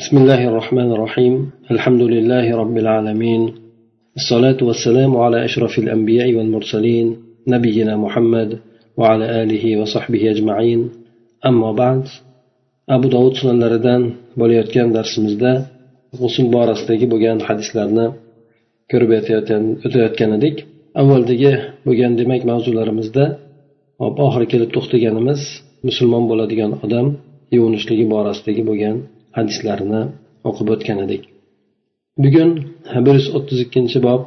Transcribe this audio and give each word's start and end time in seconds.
بسم 0.00 0.16
الله 0.22 0.42
الرحمن 0.50 0.90
الرحيم 0.96 1.34
الحمد 1.74 2.02
لله 2.14 2.46
رب 2.62 2.76
العالمين 2.84 3.42
الصلاة 4.20 4.60
والسلام 4.68 5.12
على 5.24 5.38
أشرف 5.48 5.78
الأنبياء 5.78 6.28
والمرسلين 6.36 7.06
نبينا 7.54 7.94
محمد 8.04 8.50
وعلى 9.00 9.26
آله 9.42 9.64
وصحبه 9.80 10.22
أجمعين 10.34 10.80
أما 11.50 11.70
بعد 11.82 12.02
أبو 12.96 13.06
داود 13.14 13.34
sunanlaridan 13.40 14.02
bo'layotgan 14.40 14.88
darsimizda 14.96 15.52
g'usul 16.20 16.46
borasidagi 16.56 17.06
bo'lgan 17.12 17.38
hadislarni 17.48 18.06
ko'rib 18.90 19.10
o'tayotgan 19.18 20.30
edik 20.38 20.56
avvaldagi 21.00 21.52
bo'lgan 21.86 22.12
demak 22.20 22.42
mavzularimizda 22.50 23.24
oxiri 24.26 24.46
kelib 24.52 24.70
to'xtaganimiz 24.76 25.40
musulmon 25.88 26.24
bo'ladigan 26.30 26.70
odam 26.84 27.06
yuvinishligi 27.56 28.04
borasidagi 28.14 28.64
bo'lgan 28.70 28.96
hadislarni 29.37 30.01
o'qib 30.49 30.67
o'tgan 30.73 30.97
edik 31.05 31.23
bugun 32.23 32.49
bir 33.05 33.13
yuz 33.19 33.27
o'ttiz 33.37 33.59
ikkinchi 33.65 33.99
bob 34.07 34.21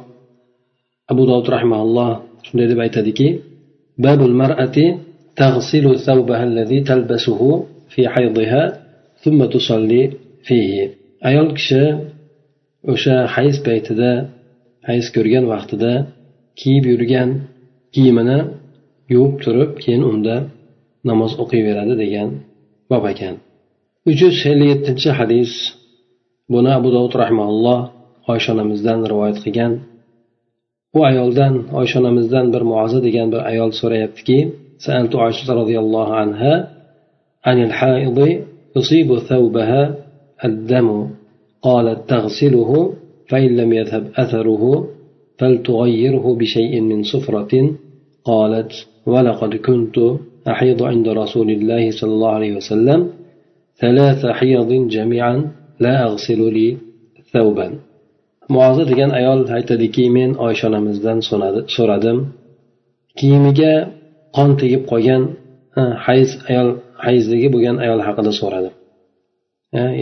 abu 1.11 1.21
dovud 1.29 1.47
rahimaulloh 1.55 2.11
shunday 2.45 2.67
deb 2.71 2.79
aytadiki 2.85 3.27
babul 4.05 4.33
mar'ati 4.41 4.85
تغسل 5.39 5.85
ثوبها 6.07 6.43
الذي 6.51 6.79
تلبسه 6.89 7.41
في 7.93 8.01
حيضها 8.13 8.63
ثم 9.23 9.39
تصلي 9.55 10.03
فيه 10.47 10.73
ayol 11.29 11.49
kishi 11.57 11.83
o'sha 12.93 13.15
hayz 13.35 13.55
paytida 13.67 14.11
hayz 14.89 15.05
ko'rgan 15.15 15.45
vaqtida 15.53 15.91
kiyib 16.59 16.83
yurgan 16.91 17.29
kiyimini 17.93 18.39
yuvib 19.13 19.35
turib 19.43 19.71
keyin 19.83 20.03
unda 20.11 20.35
namoz 21.09 21.31
o'qiyveradi 21.43 21.93
degan 22.03 22.29
bob 22.91 23.03
ekan 23.13 23.35
Uch 24.10 24.40
ellik 24.52 24.68
yettinchi 24.72 25.10
hadis 25.18 25.52
buni 26.52 26.70
abu 26.78 26.88
dovud 26.96 27.14
rahmaulloh 27.22 27.80
oysha 28.32 28.50
onamizdan 28.54 28.98
rivoyat 29.10 29.38
qilgan 29.44 29.72
u 30.96 30.98
ayoldan 31.10 31.54
oysha 31.80 31.96
onamizdan 32.02 32.46
bir 32.54 32.62
muaza 32.70 32.98
degan 33.06 33.26
bir 33.32 33.40
ayol 33.50 33.70
so'rayaptiki 33.80 34.38
سألت 34.86 35.12
عائشة 35.16 35.48
رضي 35.54 35.76
الله 35.84 36.08
عنها 36.14 36.54
عن 37.44 37.56
الحائض 37.62 38.18
يصيب 38.76 39.18
ثوبها 39.18 39.82
الدم 40.44 40.88
قالت 41.62 41.98
تغسله 42.10 42.70
فإن 43.30 43.50
لم 43.56 43.72
يذهب 43.72 44.04
أثره 44.22 44.88
فلتغيره 45.38 46.26
بشيء 46.40 46.80
من 46.80 47.02
صفرة 47.02 47.52
قالت 48.24 48.72
ولقد 49.06 49.54
كنت 49.54 49.96
أحيض 50.48 50.82
عند 50.82 51.08
رسول 51.08 51.48
الله 51.50 51.90
صلى 51.90 52.12
الله 52.16 52.30
عليه 52.38 52.52
وسلم 52.56 53.00
ثلاث 53.81 54.21
حيض 54.39 54.69
جميعا 54.95 55.35
لا 55.79 55.93
أغسل 56.07 56.41
لي 56.55 56.67
ثوبا 57.33 57.69
muoza 58.55 58.83
degan 58.91 59.11
ayol 59.19 59.39
aytadiki 59.57 60.05
men 60.17 60.29
oysha 60.45 60.65
onamizdan 60.71 61.17
so'radim 61.75 62.17
kiyimiga 63.19 63.73
qon 64.37 64.49
tegib 64.61 64.83
qolgan 64.91 65.23
hayz 66.05 66.29
ayol 66.49 66.69
hayzdagi 67.05 67.47
bo'lgan 67.53 67.75
ayol 67.83 67.99
haqida 68.07 68.31
so'radim 68.41 68.73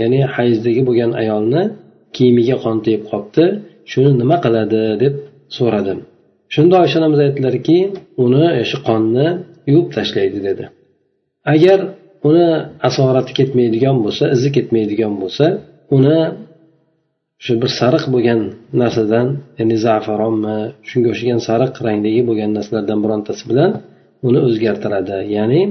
ya'ni 0.02 0.20
hayzdagi 0.36 0.82
bo'lgan 0.88 1.12
ayolni 1.22 1.64
kiyimiga 2.16 2.56
qon 2.64 2.78
tegib 2.86 3.04
qolibdi 3.12 3.46
shuni 3.92 4.12
nima 4.22 4.38
qiladi 4.46 4.84
deb 5.04 5.14
so'radim 5.58 6.00
shunda 6.54 6.76
oysha 6.84 6.96
onamiz 7.02 7.20
aytdilarki 7.26 7.78
uni 8.24 8.46
shu 8.70 8.78
qonni 8.88 9.28
yuvib 9.70 9.88
tashlaydi 9.98 10.40
dedi 10.48 10.66
agar 11.54 11.80
uni 12.29 12.49
asorati 12.89 13.33
ketmaydigan 13.39 13.97
bo'lsa 14.05 14.25
izi 14.37 14.49
ketmaydigan 14.57 15.13
bo'lsa 15.23 15.47
uni 15.97 16.19
shu 17.45 17.53
bir 17.63 17.71
sariq 17.81 18.05
bo'lgan 18.15 18.41
narsadan 18.81 19.29
ya'ni 19.59 19.77
zafaronmi 19.87 20.57
shunga 20.89 21.09
o'xshagan 21.13 21.41
sariq 21.49 21.73
rangdagi 21.87 22.21
bo'lgan 22.29 22.51
narsalardan 22.57 22.99
birontasi 23.05 23.43
bilan 23.51 23.71
uni 24.27 24.41
o'zgartiradi. 24.49 25.19
Ya'ni 25.37 25.63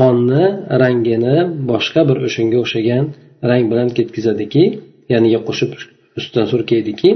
qonni 0.00 0.44
rangini 0.82 1.36
boshqa 1.70 2.00
bir 2.08 2.16
o'shanga 2.26 2.58
o'xshagan 2.64 3.04
rang 3.50 3.64
bilan 3.70 3.88
ketkazadiki 3.98 4.64
ya'niga 5.12 5.40
qo'shib 5.48 5.70
ustidan 6.18 6.46
surkaydiki 6.52 7.10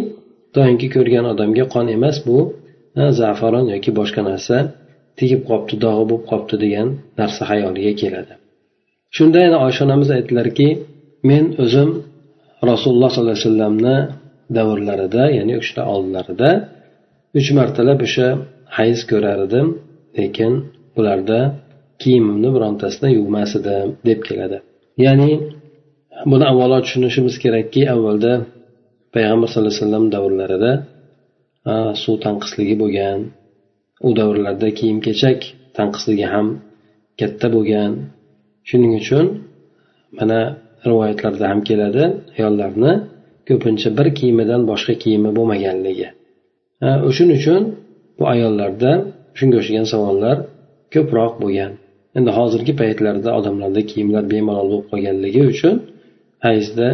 doimgi 0.56 0.88
ko'rgan 0.94 1.24
odamga 1.32 1.64
qon 1.74 1.86
emas 1.96 2.16
bu 2.26 2.38
zafaron 3.20 3.64
yoki 3.74 3.90
boshqa 3.98 4.22
narsa 4.30 4.56
tegib 5.18 5.40
qolibdi 5.48 5.76
dog'i 5.84 6.04
bo'lib 6.10 6.24
qolibdi 6.30 6.56
degan 6.64 6.88
narsa 7.20 7.42
xayoliga 7.50 7.94
keladi. 8.02 8.34
Shunda 9.16 9.38
yana 9.46 9.58
oysha 9.66 9.82
onamiz 9.86 10.08
aytdilarki 10.16 10.68
men 11.30 11.44
o'zim 11.64 11.90
rasululloh 12.70 13.10
sollallohu 13.14 13.36
alayhi 13.36 13.48
vasallamni 13.48 13.96
davrlarida 14.56 15.24
ya'ni 15.38 15.52
o'shani 15.60 15.82
oldinlarida 15.92 16.50
uch 17.38 17.48
martalab 17.58 18.00
o'sha 18.06 18.28
hayz 18.76 18.98
ko'rar 19.10 19.38
edim 19.46 19.66
lekin 20.18 20.52
bularda 20.96 21.40
kiyimimni 22.02 22.48
birontasida 22.56 23.08
yuvmas 23.18 23.50
edim 23.60 23.88
deb 24.08 24.20
keladi. 24.28 24.58
Ya'ni 25.04 25.30
buni 26.30 26.44
avvalo 26.52 26.78
tushunishimiz 26.84 27.34
kerakki 27.44 27.82
avvalda 27.94 28.32
payg'ambar 29.14 29.48
sallallohu 29.50 29.72
alayhi 29.74 29.84
vasallam 29.84 30.06
davrlarida 30.14 30.72
suv 32.02 32.16
tanqisligi 32.26 32.74
bo'lgan 32.82 33.18
u 34.08 34.10
davrlarda 34.18 34.68
kiyim 34.78 34.98
kechak 35.06 35.38
tanqisligi 35.78 36.26
ham 36.34 36.46
katta 37.20 37.46
bo'lgan 37.56 37.92
shuning 38.68 38.92
uchun 39.02 39.26
mana 40.18 40.38
rivoyatlarda 40.88 41.44
ham 41.52 41.60
keladi 41.68 42.04
ayollarni 42.38 42.92
ko'pincha 43.48 43.88
bir 43.98 44.08
kiyimidan 44.18 44.60
boshqa 44.70 44.94
kiyimi 45.02 45.30
bo'lmaganligi. 45.38 46.08
O'shuning 47.08 47.38
uchun 47.42 47.62
bu 48.18 48.24
ayollarda 48.34 48.90
shunga 49.38 49.56
o'xshagan 49.60 49.86
savollar 49.92 50.36
ko'proq 50.94 51.32
bo'lgan. 51.42 51.72
Endi 52.18 52.30
hozirgi 52.38 52.72
paytlarda 52.80 53.30
odamlarda 53.38 53.82
kiyimlar 53.90 54.24
bemalol 54.32 54.66
bo'lib 54.72 54.86
qolganligi 54.92 55.42
uchun 55.52 55.74
hayzda 56.46 56.88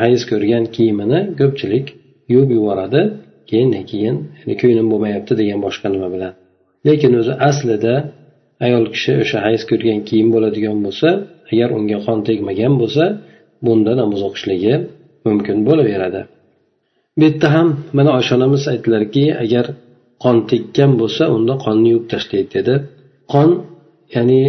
hayz 0.00 0.20
ko'rgan 0.30 0.64
kiyimini 0.76 1.20
ko'pchilik 1.40 1.86
yuvib 2.32 2.50
yuboradi. 2.58 3.02
Keyin 3.50 3.70
keyin 3.92 4.16
ko'nglim 4.60 4.86
bo'lmayapti 4.92 5.32
degan 5.40 5.58
boshqa 5.66 5.86
nima 5.94 6.08
bilan. 6.14 6.32
Lekin 6.86 7.12
o'zi 7.20 7.32
aslida 7.48 7.94
ayol 8.66 8.84
kishi 8.94 9.12
o'sha 9.22 9.38
hayz 9.46 9.62
ko'rgan 9.70 10.00
kiyim 10.08 10.28
bo'ladigan 10.34 10.78
bo'lsa 10.86 11.08
agar 11.52 11.68
unga 11.78 11.98
qon 12.06 12.18
tegmagan 12.28 12.74
bo'lsa 12.80 13.04
bunda 13.66 13.92
namoz 14.00 14.20
o'qishligi 14.28 14.74
mumkin 15.26 15.56
bo'laveradi. 15.68 16.20
Bu 17.18 17.22
yerda 17.26 17.48
ham 17.56 17.68
mana 17.96 18.10
oysha 18.18 18.32
onamiz 18.38 18.62
aytdilarki 18.72 19.24
agar 19.44 19.66
qon 20.24 20.36
tekkan 20.50 20.90
bo'lsa 21.00 21.24
unda 21.36 21.54
qonni 21.64 21.88
yuvib 21.92 22.06
tashlaydi 22.12 22.50
dedi. 22.56 22.74
Qon 23.32 23.48
ya'ni 24.16 24.42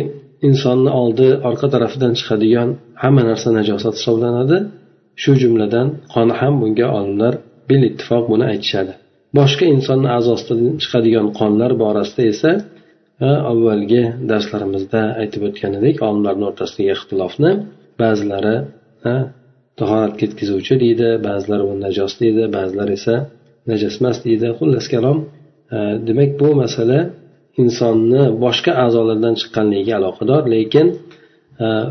insonni 0.48 0.92
oldi 1.02 1.28
orqa 1.50 1.68
tarafidan 1.74 2.14
chiqadigan 2.20 2.70
hamma 3.04 3.24
narsa 3.30 3.50
najosat 3.58 3.94
hisoblanadi. 4.00 4.58
Shu 5.22 5.32
jumladan 5.42 5.88
qon 6.14 6.30
ham 6.40 6.54
bunga 6.62 6.88
olimlar 6.98 7.34
bil 7.70 7.82
ittifoq 7.90 8.24
buni 8.32 8.46
aytishadi. 8.52 8.94
Boshqa 9.38 9.66
insonni 9.76 10.10
a'zosidan 10.18 10.62
chiqadigan 10.84 11.28
qonlar 11.40 11.72
borasida 11.84 12.24
esa 12.34 12.52
avvalgi 13.52 14.04
darslarimizda 14.32 15.02
aytib 15.22 15.42
o'tgan 15.48 15.74
edik 15.80 15.98
olimlarni 16.08 16.46
o'rtasidagi 16.50 16.92
ixtilofni 16.96 17.52
ba'zilari 18.02 18.56
tahorat 19.80 20.14
ketkizuvchi 20.22 20.76
deydi 20.84 21.10
ba'zilari 21.28 21.64
u 21.72 21.74
najos 21.86 22.14
deydi 22.22 22.44
ba'zilar 22.58 22.90
esa 22.98 23.16
najas 23.70 23.96
emas 24.02 24.18
deydi. 24.26 24.48
Xullas 24.60 24.86
kalom 24.94 25.18
demak 26.08 26.32
bu 26.42 26.50
masala 26.62 27.00
insonni 27.64 28.24
boshqa 28.46 28.72
a'zolardan 28.86 29.34
chiqqanligiga 29.42 29.94
aloqador 30.00 30.44
lekin 30.56 30.88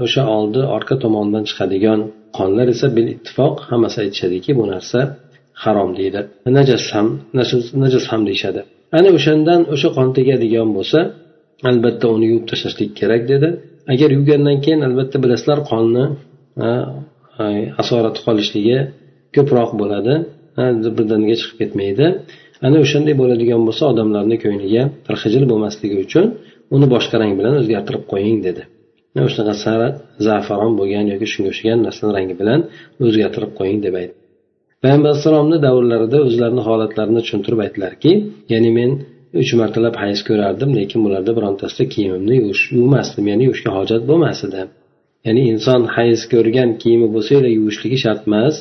o'sha 0.05 0.23
oldi 0.37 0.61
orqa 0.77 0.95
tomondan 1.05 1.45
chiqadigan 1.51 2.01
qonlar 2.39 2.67
esa 2.75 2.87
bil 2.97 3.07
ittifoq 3.15 3.55
hammasi 3.71 3.99
aytishadiki 4.05 4.51
bu 4.59 4.65
narsa 4.73 5.01
harom 5.63 5.91
deydi. 5.99 6.21
Najas 6.59 6.85
ham 6.95 7.07
najas 7.83 8.05
ham 8.11 8.23
deyishadi. 8.29 8.63
Ana 8.97 9.09
o'shandan 9.17 9.61
o'sha 9.75 9.89
qon 9.97 10.09
tegadigan 10.19 10.69
bo'lsa 10.77 10.99
albatta 11.71 12.07
uni 12.17 12.27
yuvib 12.31 12.47
tashlashlik 12.51 12.91
kerak 13.01 13.23
dedi. 13.33 13.49
Agar 13.93 14.09
yuvgandan 14.17 14.57
keyin 14.65 14.81
albatta 14.89 15.17
bilasizlar 15.25 15.59
qonni 15.71 16.05
asorati 17.83 18.21
qolishligi 18.27 18.79
ko'proq 19.37 19.71
bo'ladi. 19.81 20.15
Birdaniga 20.99 21.37
chiqib 21.41 21.57
ketmaydi. 21.63 22.07
Ana 22.67 22.77
o'shanday 22.85 23.15
bo'ladigan 23.23 23.63
bo'lsa 23.69 23.83
odamlarni 23.93 24.37
ko'ngliga 24.45 24.83
bir 25.07 25.15
xijil 25.23 25.45
bo'lmasligi 25.51 25.97
uchun 26.07 26.25
uni 26.75 26.87
boshqa 26.95 27.17
rang 27.23 27.33
bilan 27.39 27.55
o'zgartirib 27.61 28.05
qo'ying 28.13 28.39
dedi. 28.47 28.63
Shunaqa 29.35 29.55
sariq 29.65 29.95
zafaron 30.29 30.73
bo'lgan 30.81 31.05
yoki 31.13 31.27
shunga 31.33 31.49
o'xshagan 31.53 31.79
narsani 31.87 32.11
rangi 32.17 32.35
bilan 32.41 32.61
o'zgartirib 33.07 33.53
qo'ying 33.59 33.79
deb 33.87 33.95
aytdi. 34.01 34.18
Payg'ambar 34.83 35.09
alayhissalomni 35.11 35.59
davrlarida 35.67 36.19
o'zlarini 36.27 36.63
holatlarini 36.69 37.21
tushuntirib 37.25 37.61
aytdilarki 37.65 38.13
ya'ni 38.53 38.71
men 38.79 38.91
uch 39.43 39.53
martalab 39.61 39.95
hayz 40.03 40.21
ko'rardim 40.29 40.71
lekin 40.79 41.01
bularda 41.05 41.33
birontasida 41.39 41.85
kiyimimni 41.95 42.35
yuvish 42.41 42.63
yuvmasdim 42.79 43.25
ya'ni 43.31 43.45
yuvishga 43.49 43.71
hojat 43.79 44.03
bo'lmas 44.11 44.39
edi. 44.49 44.63
Ya'ni 45.27 45.43
inson 45.53 45.81
hayz 45.97 46.21
ko'rgan 46.33 46.71
kiyimi 46.83 47.09
bo'lsa 47.15 47.31
yuvishligi 47.59 47.99
shart 48.05 48.23
emas 48.29 48.55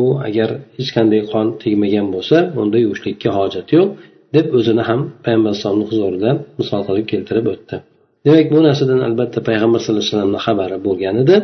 u 0.00 0.02
agar 0.28 0.48
hech 0.76 0.90
qanday 0.96 1.20
qon 1.32 1.46
tegmagan 1.62 2.06
bo'lsa 2.14 2.36
unda 2.62 2.76
yuvishlikka 2.84 3.30
hojat 3.38 3.68
yo'q 3.76 3.88
deb 4.36 4.46
o'zini 4.58 4.82
ham 4.88 5.00
payg'ambar 5.24 5.50
alayhisalomni 5.52 5.86
huzurida 5.90 6.30
misol 6.60 6.80
qilib 6.88 7.06
keltirib 7.12 7.46
o'tdi. 7.54 7.76
Demak 8.26 8.46
bu 8.54 8.58
narsadan 8.68 9.00
albatta 9.08 9.38
payg'ambar 9.48 9.80
sallallohu 9.80 10.02
alayhi 10.04 10.14
vasallamni 10.14 10.40
xabari 10.46 10.76
bo'lgan 10.86 11.14
edi 11.22 11.36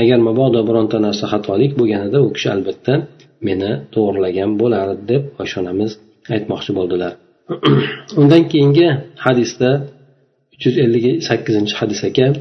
agar 0.00 0.18
mabodo 0.28 0.60
bironta 0.68 0.96
narsa 1.06 1.24
xatolik 1.32 1.72
bo'lganida 1.80 2.18
u 2.26 2.28
kishi 2.36 2.48
albatta 2.56 2.94
meni 3.46 3.70
to'g'irlagan 3.94 4.50
bo'lardi 4.60 5.02
deb 5.10 5.22
oysha 5.42 5.56
onamiz 5.62 5.90
aytmoqchi 6.34 6.72
bo'ldilar 6.78 7.12
undan 8.20 8.42
keyingi 8.52 8.88
hadisda 9.26 9.70
uch 10.54 10.62
yuz 10.66 10.76
ellik 10.84 11.04
sakkizinchi 11.28 11.74
hadis 11.80 12.00
ekan 12.10 12.32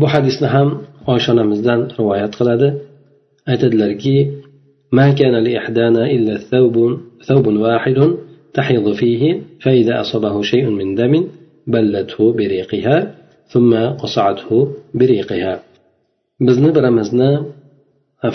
bu 0.00 0.06
hadisni 0.14 0.48
ham 0.54 0.68
oysha 1.12 1.28
onamizdan 1.34 1.80
rivoyat 1.98 2.32
qiladi 2.38 2.68
aytadilarki 3.52 4.16
ما 4.92 5.10
كان 5.10 5.34
لإحدانا 5.34 6.10
إلا 6.10 6.34
ثوب 6.36 6.76
ثوب 7.28 7.46
واحد 7.46 7.98
تحيض 8.54 8.92
فيه 8.92 9.40
فإذا 9.60 10.00
أصابه 10.00 10.42
شيء 10.42 10.66
من 10.70 10.94
دم 10.94 11.26
بلته 11.66 12.32
بريقها 12.32 13.14
ثم 13.48 13.74
قصعته 14.02 14.74
بريقها 14.94 15.62
bizni 16.47 16.69
birimizni 16.77 17.31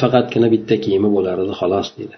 faqatgina 0.02 0.48
bitta 0.54 0.74
kiyimi 0.84 1.08
bo'lardi 1.16 1.52
xolos 1.60 1.88
deydi. 1.96 2.16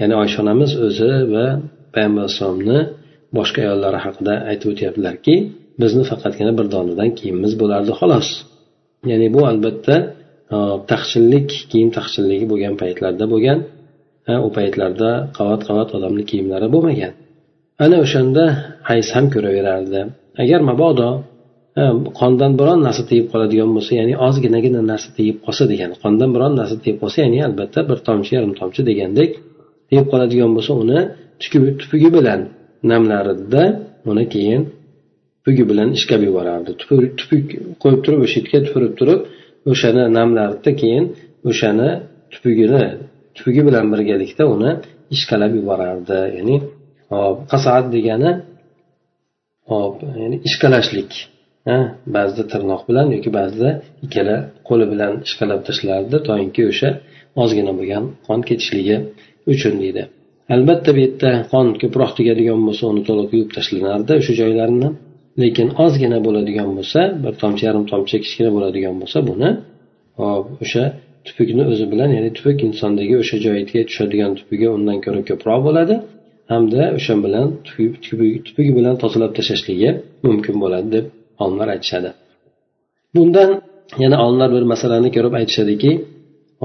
Ya'ni 0.00 0.14
oysha 0.22 0.38
onamiz 0.44 0.70
o'zi 0.86 1.12
va 1.34 1.46
payg'ambar 1.94 2.22
alayhisalomni 2.24 2.78
boshqa 3.36 3.58
ayollari 3.66 3.98
haqida 4.06 4.34
aytib 4.50 4.68
o'tyaptilarki 4.72 5.34
bizni 5.82 6.02
faqatgina 6.10 6.52
bir 6.58 6.66
donadan 6.74 7.10
kiyimimiz 7.18 7.52
bo'lardi 7.62 7.92
xolos. 8.00 8.28
Ya'ni 9.10 9.28
bu 9.36 9.40
albatta 9.50 9.96
taqchillik 10.90 11.48
kiyim 11.70 11.90
taqchilligi 11.98 12.46
bo'lgan 12.52 12.74
paytlarda 12.82 13.24
bo'lgan 13.32 13.58
u 14.46 14.48
paytlarda 14.58 15.10
qavat 15.38 15.60
qavat 15.68 15.88
odamni 15.96 16.24
kiyimlari 16.30 16.68
bo'lmagan. 16.74 17.12
Ana 17.84 17.96
o'shanda 18.04 18.44
hayz 18.88 19.06
ham 19.14 19.26
ko'raverardi. 19.34 20.00
Agar 20.42 20.60
mabodo 20.70 21.08
qondan 22.20 22.52
biron 22.60 22.80
narsa 22.86 23.02
tegib 23.10 23.26
qoladigan 23.32 23.70
bo'lsa 23.76 23.92
ya'ni 24.00 24.14
ozginagina 24.26 24.80
narsa 24.92 25.08
tegib 25.18 25.38
qolsa 25.44 25.64
degan 25.72 25.90
qondan 26.02 26.30
biron 26.34 26.52
narsa 26.60 26.76
tegib 26.82 26.98
qolsa 27.02 27.18
ya'ni 27.24 27.38
albatta 27.48 27.80
bir 27.90 27.98
tomchi 28.08 28.30
yarim 28.36 28.52
tomchi 28.60 28.80
degandek 28.90 29.30
tegib 29.88 30.06
qoladigan 30.12 30.50
bo'lsa 30.56 30.72
uni 30.82 30.98
tupugi 31.80 32.10
bilan 32.16 32.40
namlaridida 32.92 33.62
uni 34.10 34.24
keyin 34.34 34.62
tupugi 35.46 35.64
bilan 35.70 35.88
ishqab 35.98 36.20
yuborardi. 36.28 36.70
Tupuk 36.80 37.02
qo'yib 37.82 38.00
turib 38.04 38.20
o'sha 38.26 38.38
yerga 38.40 38.58
tupurib 38.66 38.92
turib 39.00 39.20
o'shani 39.72 40.04
namlardida 40.18 40.70
keyin 40.80 41.04
o'shani 41.50 41.90
tupugini 42.32 42.84
tupugi 43.36 43.62
bilan 43.68 43.84
birgalikda 43.92 44.44
uni 44.54 44.70
ishqalab 45.14 45.52
yuborardi. 45.58 46.18
Ya'ni 46.36 46.56
hop 47.12 47.38
qasat 47.52 47.84
degani 47.94 48.30
hop 49.70 49.94
ya'ni 50.20 50.36
ishqalashlik. 50.48 51.12
Ba'zida 52.16 52.44
tirnoq 52.52 52.82
bilan 52.88 53.06
yoki 53.16 53.30
ba'zida 53.38 53.70
ikkala 54.06 54.36
qo'li 54.68 54.86
bilan 54.92 55.12
ishqalab 55.26 55.60
tashlardi 55.68 56.16
toinki 56.28 56.62
o'sha 56.70 56.90
ozgina 57.42 57.72
bo'lgan 57.78 58.04
qon 58.26 58.40
ketishligi 58.48 58.96
uchun 59.52 59.74
deydi. 59.82 60.02
Albatta 60.54 60.90
bu 60.96 61.00
yerda 61.04 61.30
qon 61.52 61.66
ko'proq 61.82 62.10
tegadigan 62.18 62.60
bo'lsa 62.66 62.84
uni 62.92 63.02
to'liq 63.08 63.28
yuvib 63.34 63.50
tashlanardi 63.56 64.12
o'sha 64.20 64.32
joylarini 64.40 64.88
lekin 65.42 65.68
ozgina 65.84 66.18
bo'ladigan 66.26 66.70
bo'lsa 66.78 67.00
bir 67.24 67.34
tomchi 67.42 67.62
yarim 67.68 67.84
tomchi 67.92 68.16
kichkina 68.24 68.50
bo'ladigan 68.56 68.94
bo'lsa 69.02 69.18
buni 69.30 69.50
hop 70.20 70.46
o'sha 70.64 70.84
tupukni 71.26 71.62
o'zi 71.72 71.86
bilan 71.92 72.10
ya'ni 72.16 72.30
tupuk 72.36 72.58
insondagi 72.68 73.14
o'sha 73.22 73.36
joyiga 73.46 73.80
tushadigan 73.90 74.32
tupugi 74.38 74.66
undan 74.76 74.98
ko'ra 75.04 75.20
ko'proq 75.30 75.60
bo'ladi. 75.68 75.94
Hamda 76.52 76.82
o'sha 76.98 77.14
bilan 77.24 77.46
tupugi 78.46 78.72
bilan 78.78 78.94
tozalab 79.02 79.32
tashlashligi 79.38 79.90
mumkin 80.26 80.56
bo'ladi 80.64 80.88
deb 80.96 81.06
olimlar 81.42 81.68
aytishadi. 81.74 82.10
Bundan 83.16 83.50
yana 84.02 84.16
olimlar 84.24 84.50
bir 84.56 84.64
masalani 84.72 85.10
ko'rib 85.16 85.34
aytishadiki 85.40 85.92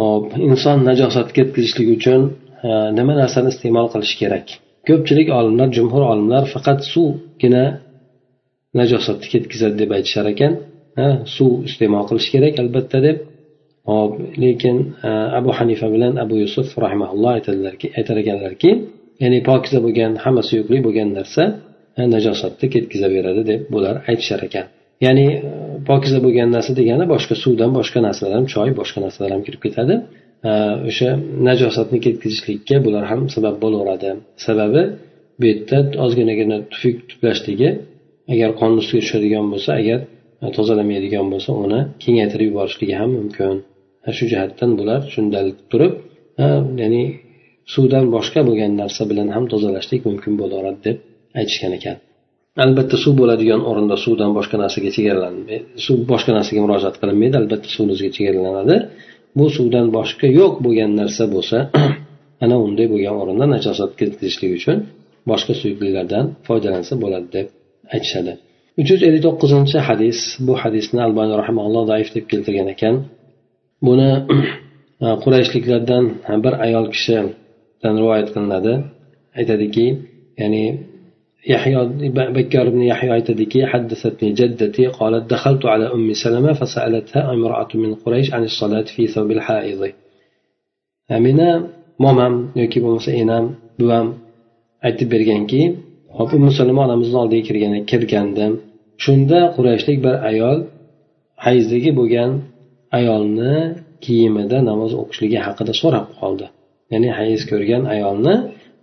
hop 0.02 0.26
inson 0.50 0.78
najosatga 0.90 1.34
ketkazishlik 1.38 1.88
uchun 1.98 2.22
nima 2.98 3.14
narsani 3.22 3.50
iste'mol 3.54 3.88
qilish 3.94 4.16
kerak? 4.22 4.48
Ko'pchilik 4.88 5.28
olimlar 5.40 5.68
jumhur 5.78 6.04
olimlar 6.12 6.44
faqat 6.54 6.80
suvgina 6.94 7.66
najosatni 8.80 9.28
ketkazadi 9.34 9.76
deb 9.82 9.92
aytishar 9.98 10.26
ekan 10.34 10.54
suv 11.36 11.52
iste'mol 11.70 12.06
qilish 12.10 12.30
kerak 12.34 12.54
albatta 12.64 13.00
deb. 13.08 13.18
Hop 13.92 14.14
lekin 14.44 14.78
abu 15.40 15.50
hanifa 15.60 15.88
bilan 15.94 16.14
abu 16.24 16.36
yusuf 16.44 16.68
rahimaulloh 16.86 17.32
aytadilarki 17.38 17.88
aytar 17.98 18.16
ekanlarki 18.24 18.72
ya'ni 19.24 19.40
pokiza 19.50 19.80
bo'lgan 19.86 20.12
hamma 20.24 20.42
suyuqli 20.50 20.78
bo'lgan 20.86 21.10
narsa 21.18 21.44
najosatni 22.16 22.68
ketkazaveradi 22.74 23.42
deb 23.52 23.62
bular 23.74 23.96
aytishar 24.10 24.42
ekan. 24.48 24.66
Ya'ni 25.06 25.28
e, 25.34 25.42
pokiza 25.90 26.20
bo'lgan 26.26 26.50
narsa 26.56 26.72
degani 26.80 27.06
boshqa 27.14 27.36
suvdan 27.44 27.72
boshqa 27.78 28.00
narsalar 28.08 28.34
ham 28.40 28.48
choy 28.54 28.70
boshqa 28.80 29.00
narsalar 29.06 29.32
ham 29.36 29.42
kirib 29.48 29.62
ketadi. 29.66 29.96
E, 30.50 30.52
o'sha 30.90 31.10
najosatni 31.48 32.00
ketkazishlikka 32.06 32.76
bular 32.86 33.04
ham 33.12 33.22
sabab 33.36 33.56
bo'laveradi. 33.64 34.10
Sababi 34.46 34.82
bu 35.40 35.46
yerda 35.52 35.78
ozginagina 36.06 36.58
tufik 36.74 36.98
tuplashligi 37.10 37.70
agar 38.34 38.50
qonni 38.60 38.78
ustiga 38.84 39.02
tushadigan 39.06 39.46
bo'lsa 39.54 39.72
agar 39.82 40.00
tozalamaydigan 40.58 41.28
bo'lsa 41.34 41.50
uni 41.66 41.80
kengaytirib 42.04 42.48
yuborishligi 42.52 42.96
ham 43.02 43.10
mumkin. 43.20 43.56
Shu 44.18 44.24
jihatdan 44.32 44.72
bular 44.80 45.00
shundalik 45.14 45.58
turib 45.72 45.94
ya'ni 46.82 47.04
suvdan 47.74 48.06
boshqa 48.16 48.42
bo'lgan 48.48 48.72
narsa 48.82 49.04
bilan 49.12 49.28
ham 49.36 49.44
tozalashlik 49.54 50.02
mumkin 50.10 50.34
bo'laveradi 50.42 50.82
deb 50.88 50.98
aytishgan 51.40 51.74
ekan. 51.80 51.98
Albatta 52.64 52.96
suv 53.04 53.14
bo'ladigan 53.22 53.62
o'rinda 53.70 53.96
suvdan 54.06 54.32
boshqa 54.38 54.56
narsaga 54.64 54.90
chegaralanmaydi 54.98 55.58
suv 55.86 55.98
boshqa 56.12 56.32
narsaga 56.38 56.60
murojaat 56.66 56.96
qilinmaydi 57.02 57.36
albatta 57.42 57.70
suvni 57.76 57.92
o'ziga 57.96 58.12
chegaralanadi. 58.18 58.76
Bu 59.38 59.46
suvdan 59.58 59.88
boshqa 59.98 60.28
yo'q 60.40 60.54
bo'lgan 60.66 60.92
narsa 61.02 61.24
bo'lsa 61.36 61.58
ana 62.44 62.56
unday 62.66 62.88
bo'lgan 62.94 63.16
o'rinda 63.22 63.46
najosat 63.56 63.92
ketkazishlik 64.00 64.52
uchun 64.60 64.78
boshqa 65.32 65.54
suyuqliklardan 65.62 66.26
foydalansa 66.48 66.94
bo'ladi 67.04 67.28
deb 67.36 67.48
aytishadi. 67.96 68.34
Uch 68.80 68.90
yuz 68.94 69.02
ellik 69.08 69.22
to'qqizinchi 69.28 69.78
hadis. 69.88 70.18
Bu 70.48 70.54
hadisni 70.62 71.00
albani 71.08 71.34
rahimalloh 71.42 71.84
zaif 71.92 72.10
deb 72.16 72.26
keltirgan 72.32 72.68
ekan. 72.76 72.96
Buni 73.88 74.10
qurayshliklardan 75.24 76.04
bir 76.44 76.54
ayol 76.66 76.86
kishidan 76.94 77.94
rivoyat 78.02 78.30
qilinadi. 78.36 78.74
Aytadiki 79.40 79.86
ya'ni 80.42 80.64
يحيى 81.49 81.81
بكر 82.37 82.69
بن 82.75 82.83
يحيى 82.83 83.11
aytadiki 83.21 83.61
حدثتني 83.73 84.33
جدتي 84.33 84.87
قالت 84.87 85.31
دخلت 85.31 85.67
على 85.67 85.87
أم 85.95 86.13
سلمة 86.13 86.53
فسألتها 86.53 87.33
امرأة 87.33 87.69
من 87.75 87.95
قريش 87.95 88.35
عن 88.35 88.45
الصلاة 88.45 88.83
في 88.83 89.07
ثوب 89.07 89.31
الحائض 89.31 89.83
meni 91.11 91.49
momam 92.05 92.35
yoki 92.61 92.79
bo'lmasa 92.85 93.11
enam 93.23 93.45
buvam 93.81 94.07
aytib 94.87 95.09
berganki 95.15 95.63
hop 96.17 96.31
umu 96.37 96.51
salama 96.59 96.81
onamizni 96.87 97.17
oldiga 97.23 97.43
kirgan 97.49 97.73
kirgandim 97.91 98.53
shunda 99.05 99.39
qurayshlik 99.57 99.99
bir 100.05 100.15
ayol 100.31 100.59
hayzdagi 101.47 101.91
bo'lgan 101.99 102.31
ayolni 102.99 103.55
kiyimida 104.05 104.59
namoz 104.71 104.93
o'qishligi 105.01 105.39
haqida 105.47 105.73
so'rab 105.83 106.07
qoldi 106.21 106.47
ya'ni 106.93 107.09
hayz 107.19 107.41
ko'rgan 107.51 107.83
ayolni 107.95 108.35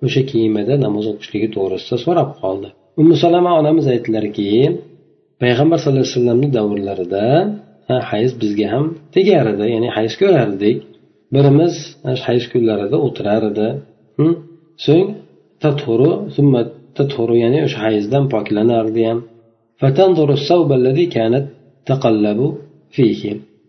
o'sha 0.07 0.23
kemada 0.31 0.75
namoz 0.85 1.07
o'qishligi 1.13 1.49
to'g'risida 1.57 1.97
so'rab 2.05 2.31
qoldi. 2.43 2.69
Umi 3.01 3.15
salama 3.25 3.51
onamiz 3.61 3.87
aytdilarki 3.95 4.49
payg'ambar 5.43 5.79
sallallohu 5.83 6.05
alayhi 6.05 6.17
vasallamni 6.17 6.49
davrlarida 6.59 7.25
hayz 8.11 8.31
bizga 8.43 8.67
ham 8.75 8.87
tegar 9.17 9.45
edi 9.55 9.65
ya'ni 9.75 9.89
hayz 9.97 10.13
ko'rardik. 10.23 10.79
Birimiz 11.35 11.75
hayz 12.27 12.45
kunlarida 12.53 12.97
o'tirar 13.07 13.43
edi 13.51 13.69
so'ng 14.87 15.09
tathuru 15.63 16.11
tathuru 16.99 17.35
ya'ni 17.45 17.59
o'sha 17.67 17.79
hayzdan 17.87 18.25
poklanardi 18.35 19.03
ham. 19.09 19.19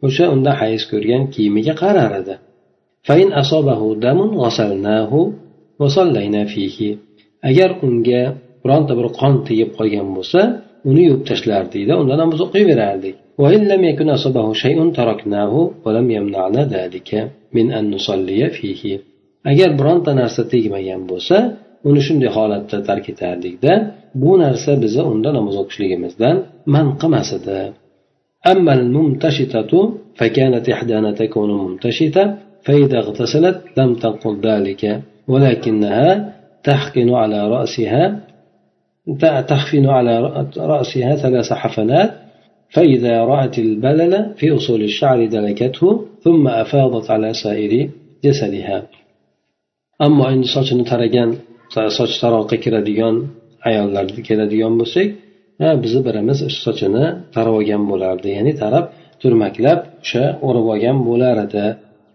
O'sha 0.08 0.26
unda 0.36 0.52
hayz 0.62 0.82
ko'rgan 0.92 1.24
kiyimiga 1.34 1.74
qarar 1.84 2.12
edi 2.22 2.36
agar 7.49 7.71
unga 7.87 8.23
bironta 8.65 8.93
bir 8.99 9.07
qon 9.19 9.35
tegib 9.49 9.71
qolgan 9.79 10.09
bo'lsa 10.17 10.41
uni 10.91 11.03
yuvib 11.09 11.25
tashlardi 11.31 11.71
deydi 11.75 11.93
unda 12.03 12.15
namoz 12.23 12.39
o'qiyverardik 12.47 13.15
agar 19.53 19.71
bironta 19.81 20.11
narsa 20.21 20.43
tegmagan 20.53 21.03
bo'lsa 21.11 21.37
uni 21.89 22.01
shunday 22.07 22.31
holatda 22.37 22.79
tark 22.89 23.07
etardikda 23.13 23.73
bu 24.23 24.33
narsa 24.45 24.73
bizni 24.85 25.03
unda 25.13 25.31
namoz 25.39 25.57
o'qishligimizdan 25.63 26.37
man 26.75 26.87
qilmas 27.01 27.31
edi 27.39 27.61
أما 28.53 28.73
الممتشطة 28.81 29.73
فكانت 30.19 30.67
إحدانا 30.75 31.11
تكون 31.21 31.51
ممتشطة 31.63 32.25
فإذا 32.65 32.99
اغتسلت 32.99 33.59
لم 33.79 33.91
تنقل 34.03 34.35
ذلك 34.49 34.83
ولكنها 35.32 36.34
تحقن 36.64 37.10
على 37.22 37.40
رأسها 37.56 38.04
تخفن 39.52 39.86
على 39.86 40.14
رأسها 40.58 41.16
ثلاث 41.16 41.54
حفنات 41.54 42.12
فإذا 42.70 43.16
رأت 43.34 43.56
البلل 43.60 44.14
في 44.38 44.56
أصول 44.58 44.82
الشعر 44.90 45.20
دلكته 45.26 46.06
ثم 46.24 46.48
أفاضت 46.48 47.12
على 47.12 47.34
سائر 47.34 47.90
جسدها. 48.24 48.78
أما 50.02 50.26
إن 50.34 50.44
صوت 50.44 50.74
نترجان 50.74 51.30
صوت 51.98 52.12
تراقي 52.22 52.58
كرديون 52.58 53.16
أيضا 53.68 54.04
كرديون 54.28 54.78
بسيك 54.78 55.12
biz 55.60 55.94
bilamiz 56.06 56.40
shu 56.54 56.60
sochini 56.68 57.06
tarab 57.36 57.54
olgan 57.60 57.84
bo'lardi 57.92 58.30
ya'ni 58.38 58.54
tarab 58.62 58.86
turmaklab 59.22 59.80
o'sha 60.04 60.24
o'rib 60.48 60.66
olgan 60.74 60.98
bo'lar 61.08 61.36
edi 61.46 61.66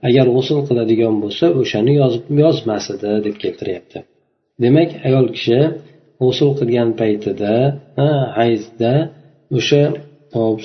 agar 0.09 0.27
g'usul 0.35 0.61
qiladigan 0.69 1.15
bo'lsa 1.23 1.47
o'shani 1.61 1.93
yozib 2.03 2.25
yozmas 2.45 2.85
edi 2.95 3.11
deb 3.27 3.37
keltiryapti. 3.43 3.99
Demak 4.65 4.91
ayol 5.09 5.27
kishi 5.37 5.59
g'usul 6.23 6.51
qilgan 6.61 6.91
paytida 7.01 7.53
hayzda 8.39 8.93
o'sha 9.59 9.83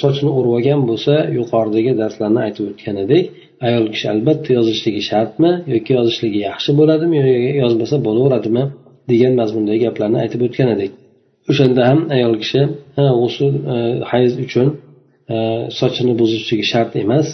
sochini 0.01 0.31
urib 0.38 0.51
olgan 0.58 0.81
bo'lsa 0.89 1.13
yuqoridagi 1.38 1.91
darslarni 2.01 2.39
aytib 2.48 2.63
o'tgan 2.72 2.96
edik 3.05 3.25
ayol 3.67 3.86
kishi 3.93 4.05
albatta 4.13 4.50
yozishligi 4.58 5.01
shartmi 5.10 5.51
yoki 5.74 5.91
yozishligi 5.98 6.39
yaxshi 6.50 6.72
bo'ladimi 6.79 7.15
yo 7.22 7.25
yozmasa 7.63 7.96
bo'laveradimi 8.08 8.63
degan 9.12 9.34
mazmundagi 9.41 9.79
gaplarni 9.88 10.17
aytib 10.24 10.41
o'tgan 10.48 10.69
edik 10.75 10.91
o'shanda 11.51 11.81
ham 11.89 12.00
ayol 12.15 12.36
kishi 12.43 12.62
g'usul 13.22 13.53
e, 13.74 13.77
hayz 14.12 14.31
uchun 14.46 14.67
e, 15.34 15.36
sochini 15.79 16.13
buzishligi 16.22 16.65
shart 16.72 16.91
emas 17.03 17.27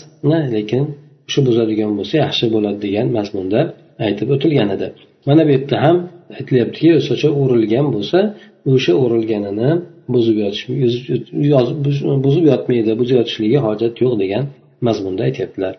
lekin 0.55 0.83
shu 1.31 1.39
buzadigan 1.47 1.91
bo'lsa 1.97 2.15
yaxshi 2.25 2.45
bo'ladi 2.55 2.79
degan 2.85 3.07
mazmunda 3.17 3.59
aytib 4.07 4.27
o'tilgan 4.35 4.69
edi. 4.75 4.87
Mana 5.27 5.41
bu 5.47 5.51
yerda 5.55 5.77
ham 5.85 5.97
aytilyaptiki 6.37 6.89
sochi 7.07 7.27
o'rilgan 7.41 7.87
bo'lsa 7.95 8.19
o'sha 8.73 8.93
o'rilganini 9.03 9.69
buzib 10.13 10.37
yotish 10.43 10.63
buzib 12.25 12.45
yotmaydi 12.51 12.91
buzib 13.01 13.15
yotishligi 13.19 13.59
hojat 13.67 13.93
yo'q 14.03 14.13
degan 14.23 14.43
mazmunda 14.87 15.21
aytyaptilar. 15.29 15.73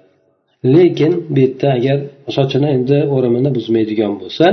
Lekin 0.74 1.12
bu 1.34 1.38
yerda 1.44 1.68
agar 1.78 1.98
sochini 2.36 2.68
endi 2.76 2.98
o'rimini 3.14 3.50
buzmaydigan 3.56 4.12
bo'lsa 4.22 4.46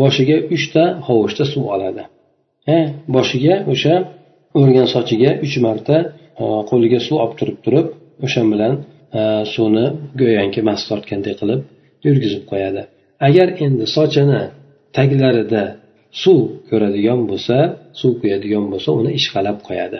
boshiga 0.00 0.36
uchta 0.56 0.82
hovuchda 1.06 1.44
suv 1.52 1.64
oladi. 1.74 2.02
Boshiga 3.16 3.54
o'sha 3.72 3.94
o'rgan 4.58 4.86
sochiga 4.94 5.30
uch 5.46 5.56
marta 5.66 5.96
qo'liga 6.70 6.98
suv 7.06 7.16
olib 7.24 7.34
turib 7.40 7.58
turib 7.64 7.86
o'sha 8.26 8.42
bilan 8.52 8.72
Э, 9.14 9.44
suvni 9.54 9.86
go'yoki 10.20 10.60
mast 10.68 10.84
tortgandek 10.90 11.36
qilib 11.40 11.60
yurgizib 12.06 12.44
qo'yadi. 12.50 12.82
Agar 13.28 13.48
endi 13.64 13.84
sochini 13.96 14.40
taglarida 14.96 15.62
suv 16.22 16.40
ko'radigan 16.70 17.20
bo'lsa 17.30 17.56
suv 18.00 18.12
quyadigan 18.20 18.64
bo'lsa 18.72 18.90
uni 19.00 19.10
ishqalab 19.20 19.58
qo'yadi. 19.68 19.98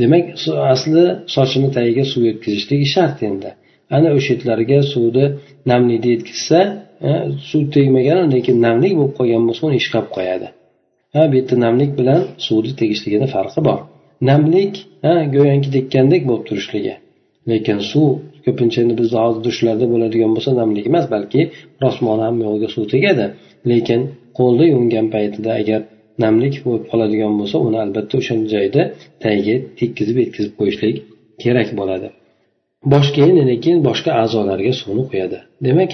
Demak 0.00 0.24
asli 0.72 1.04
sochini 1.34 1.68
tagiga 1.76 2.04
suv 2.12 2.22
yetkazishligi 2.30 2.86
shart 2.94 3.18
endi. 3.28 3.50
Ana 3.96 4.08
o'sha 4.18 4.32
yerlarga 4.34 4.78
suvni 4.92 5.26
namlikni 5.70 6.08
yetkazsa 6.14 6.60
e, 7.08 7.10
suv 7.50 7.62
tegmagan 7.76 8.18
undan 8.24 8.42
keyin 8.46 8.60
namlik 8.68 8.92
bo'lib 8.98 9.14
qolgan 9.18 9.42
bo'lsa 9.48 9.62
uni 9.68 9.76
ishqab 9.82 10.06
qo'yadi. 10.16 10.48
Ha 11.14 11.22
bu 11.30 11.34
yerda 11.38 11.56
namlik 11.66 11.90
bilan 12.00 12.20
suvni 12.46 12.72
tegishligini 12.80 13.28
farqi 13.34 13.60
bor. 13.68 13.80
Namlik 14.30 14.74
ha 15.04 15.14
go'yoki 15.36 15.68
tekkandek 15.76 16.22
bo'lib 16.28 16.44
turishligi 16.50 16.94
lekin 17.50 17.78
suv 17.92 18.08
ko'pincha 18.46 18.78
endi 18.84 18.94
bizda 19.00 19.18
hozir 19.24 19.42
dushlarda 19.48 19.86
bo'ladigan 19.92 20.30
bo'lsa 20.36 20.50
namlik 20.60 20.84
emas 20.90 21.06
balki 21.14 21.40
rosmoni 21.84 22.22
hamma 22.26 22.42
yo'lga 22.48 22.68
suv 22.74 22.84
tegadi. 22.94 23.26
Lekin 23.70 24.00
qo'lni 24.38 24.64
yuvingan 24.72 25.06
paytida 25.14 25.50
agar 25.60 25.80
namlik 26.24 26.54
bo'lib 26.64 26.84
qoladigan 26.90 27.32
bo'lsa 27.40 27.56
uni 27.66 27.78
albatta 27.84 28.14
o'sha 28.20 28.34
joyda 28.54 28.82
tagiga 29.24 29.56
tekkizib 29.78 30.16
yetkazib 30.22 30.54
qo'yishlik 30.60 30.96
kerak 31.42 31.68
bo'ladi. 31.80 32.08
Bosh 32.92 33.08
keyin 33.16 33.36
keyin 33.64 33.80
boshqa 33.88 34.10
a'zolarga 34.22 34.72
suvni 34.80 35.04
quyadi 35.10 35.38
demak 35.66 35.90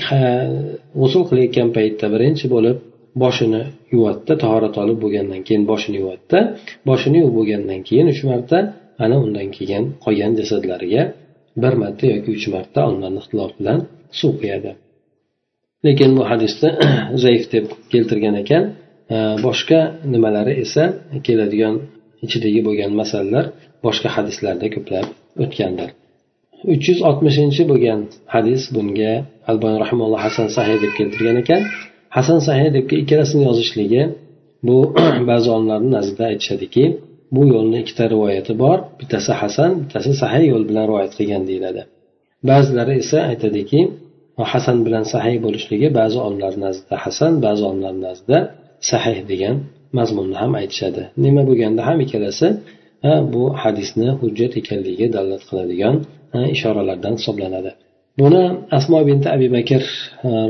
g'usul 1.01 1.23
qilayotgan 1.29 1.69
paytda 1.77 2.07
birinchi 2.15 2.47
bo'lib 2.55 2.77
boshini 3.23 3.63
yuvatdi 3.95 4.33
tahorat 4.43 4.75
olib 4.83 4.99
bo'lgandan 5.05 5.41
keyin 5.47 5.65
boshini 5.71 5.97
yuvatdi 6.03 6.39
boshini 6.89 7.17
yuvib 7.23 7.35
bo'lgandan 7.39 7.81
keyin 7.89 8.07
uch 8.13 8.23
marta 8.31 8.59
ana 9.05 9.17
undan 9.25 9.49
keyin 9.57 9.85
qolgan 10.05 10.33
jasadlariga 10.41 11.03
bir 11.63 11.75
marta 11.83 12.05
yoki 12.15 12.31
uch 12.37 12.47
marta 12.55 12.81
onlarni 12.91 13.19
ixtilof 13.23 13.53
bilan 13.59 13.79
suv 14.21 14.33
quyadi. 14.41 14.71
Lekin 15.87 16.11
bu 16.17 16.23
hadisni 16.31 16.71
zaif 17.25 17.45
deb 17.55 17.67
keltirgan 17.93 18.37
ekan. 18.43 18.65
Boshqa 19.47 19.81
nimalari 20.13 20.55
esa 20.65 20.85
keladigan 21.27 21.75
ichidagi 22.25 22.61
bo'lgan 22.67 22.93
masalalar 23.01 23.45
boshqa 23.87 24.09
hadislarda 24.17 24.67
ko'plab 24.75 25.07
o'tgandir. 25.45 25.89
Uch 26.73 26.85
yuz 26.91 27.01
oltmishinchi 27.09 27.63
bo'lgan 27.71 28.01
hadis 28.35 28.63
bunga 28.77 29.13
albon 29.51 29.75
rahimulloh 29.83 30.21
hasan 30.27 30.49
sahiy 30.57 30.79
deb 30.85 30.93
keltirgan 30.99 31.37
ekan. 31.43 31.63
Hasan 32.17 32.39
sahiy 32.49 32.71
deb 32.77 32.87
ikkalasini 33.03 33.43
yozishligi 33.49 34.03
bu 34.67 34.77
ba'zi 35.31 35.49
olimlarni 35.57 35.91
nazdida 35.97 36.25
aytishadiki 36.33 36.85
bu 37.35 37.43
yo'lni 37.53 37.77
ikkita 37.83 38.05
rivoyati 38.15 38.53
bor. 38.63 38.79
Bittasi 39.01 39.33
hasan 39.41 39.71
bittasi 39.83 40.11
sahiy 40.23 40.47
yo'l 40.53 40.65
bilan 40.71 40.85
rivoyat 40.91 41.13
qilgan 41.19 41.43
deyiladi. 41.51 41.83
Ba'zilari 42.51 42.95
esa 43.03 43.19
aytadiki 43.31 43.81
hasan 44.53 44.79
bilan 44.87 45.05
sahiy 45.13 45.39
bo'lishligi 45.45 45.89
ba'zi 45.99 46.19
olimlar 46.27 46.55
nazdida 46.65 46.97
hasan 47.05 47.33
ba'zi 47.47 47.63
olimlar 47.71 47.95
nazdida 48.07 48.39
sahih 48.91 49.19
degan 49.31 49.57
mazmunni 49.99 50.37
ham 50.43 50.53
aytishadi. 50.61 51.03
Nima 51.25 51.43
bo'lganda 51.49 51.83
ham 51.89 51.99
ikkalasi 52.05 52.49
bu 53.33 53.43
hadisni 53.63 54.09
hujjat 54.21 54.53
ekanligiga 54.61 55.09
dalolat 55.17 55.43
qiladigan 55.49 55.97
ishoralardan 56.55 57.15
hisoblanadi. 57.19 57.71
Buni 58.19 58.45
asmo 58.77 58.99
binti 59.09 59.29
abi 59.37 59.49
bakr 59.57 59.83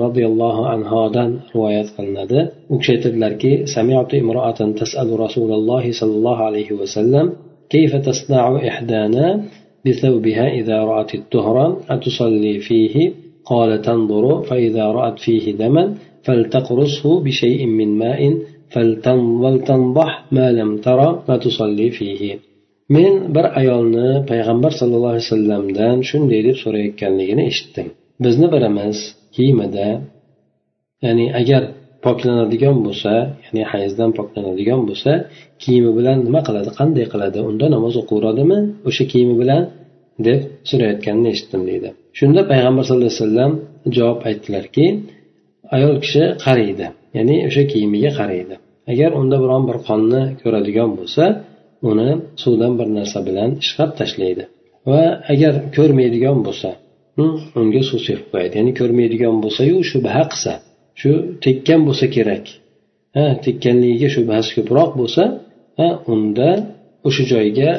roziyallohu 0.05 0.63
anhodan 0.75 1.31
rivoyat 1.53 1.89
qilinadi. 1.97 2.41
U 2.73 2.75
kishi 2.79 2.91
aytadilarki 2.97 3.53
سمعت 3.77 4.11
امرأة 4.23 4.61
تسأل 4.81 5.09
رسول 5.25 5.51
الله 5.59 5.85
صلى 6.01 6.15
الله 6.19 6.39
عليه 6.49 6.69
وسلم 6.81 7.27
كيف 7.71 7.93
تصنع 8.09 8.45
إحدانا 8.71 9.27
بثوبها 9.85 10.47
إذا 10.61 10.79
رأت 10.91 11.15
الطهر 11.15 11.57
أتصلي 11.95 12.55
فيه 12.67 12.95
قال 13.51 13.83
تنظر 13.83 14.43
فإذا 14.43 14.85
رأت 14.99 15.19
فيه 15.19 15.45
دما 15.63 15.95
فلتقرصه 16.23 17.21
بشيء 17.21 17.67
من 17.67 17.89
ماء 17.99 18.21
ولتنضح 19.43 20.25
ما 20.33 20.53
لم 20.53 20.71
ترى 20.87 21.23
فتصلي 21.27 21.91
فيه 21.91 22.39
men 22.95 23.14
bir 23.35 23.47
ayolni 23.61 24.09
payg'ambar 24.31 24.73
sallallohu 24.81 25.12
alayhi 25.14 25.26
vasallamdan 25.26 25.97
shunday 26.11 26.40
deb 26.49 26.57
so'rayotganligini 26.64 27.43
eshitdim. 27.50 27.87
Bizni 28.25 28.47
birimiz 28.55 28.99
kiyimida 29.37 29.88
ya'ni 31.05 31.26
agar 31.40 31.62
poklanadigan 32.07 32.76
bo'lsa 32.87 33.12
ya'ni 33.45 33.62
hayzdan 33.73 34.11
poklanadigan 34.19 34.81
bo'lsa 34.88 35.12
kiyimi 35.62 35.90
bilan 35.99 36.16
nima 36.26 36.40
qiladi 36.49 36.71
qanday 36.78 37.07
qiladi 37.12 37.38
unda 37.50 37.66
namoz 37.75 37.95
o'qiveradimi 38.02 38.59
o'sha 38.88 39.05
kiyimi 39.12 39.35
bilan 39.43 39.62
deb 40.26 40.40
so'rayotganini 40.71 41.28
eshitdim 41.35 41.62
deydi. 41.71 41.88
Shunda 42.19 42.40
payg'ambar 42.50 42.83
sallallohu 42.87 43.11
alayhi 43.11 43.23
vasallam 43.25 43.52
javob 43.97 44.19
aytdilarki 44.28 44.87
ayol 45.76 45.97
kishi 46.05 46.23
qaraydi 46.45 46.87
ya'ni 47.16 47.37
o'sha 47.49 47.62
kiyimiga 47.73 48.11
qaraydi 48.21 48.55
agar 48.93 49.11
unda 49.21 49.37
biron 49.43 49.62
bir 49.69 49.78
qonni 49.88 50.23
ko'radigan 50.43 50.90
bo'lsa 50.99 51.25
uni 51.90 52.11
suvdan 52.42 52.73
bir 52.78 52.88
narsa 52.99 53.18
bilan 53.28 53.50
ishqab 53.64 53.90
tashlaydi. 54.00 54.45
Va 54.90 55.02
agar 55.33 55.54
ko'rmaydigan 55.76 56.38
bo'lsa 56.47 56.71
unga 57.61 57.83
suv 57.90 58.00
sepib 58.06 58.26
qo'yadi. 58.33 58.54
Ya'ni 58.59 58.73
ko'rmaydigan 58.80 59.37
bo'lsayu 59.45 59.76
shubha 59.90 60.23
qilsa 60.33 60.52
shu 61.00 61.11
tekkan 61.45 61.80
bo'lsa 61.88 62.06
kerak. 62.16 62.45
Ha 63.16 63.25
tekkanligiga 63.45 64.09
shubhasi 64.16 64.50
ko'proq 64.56 64.90
bo'lsa 65.00 65.23
unda 66.14 66.50
o'sha 67.09 67.25
joyga 67.33 67.71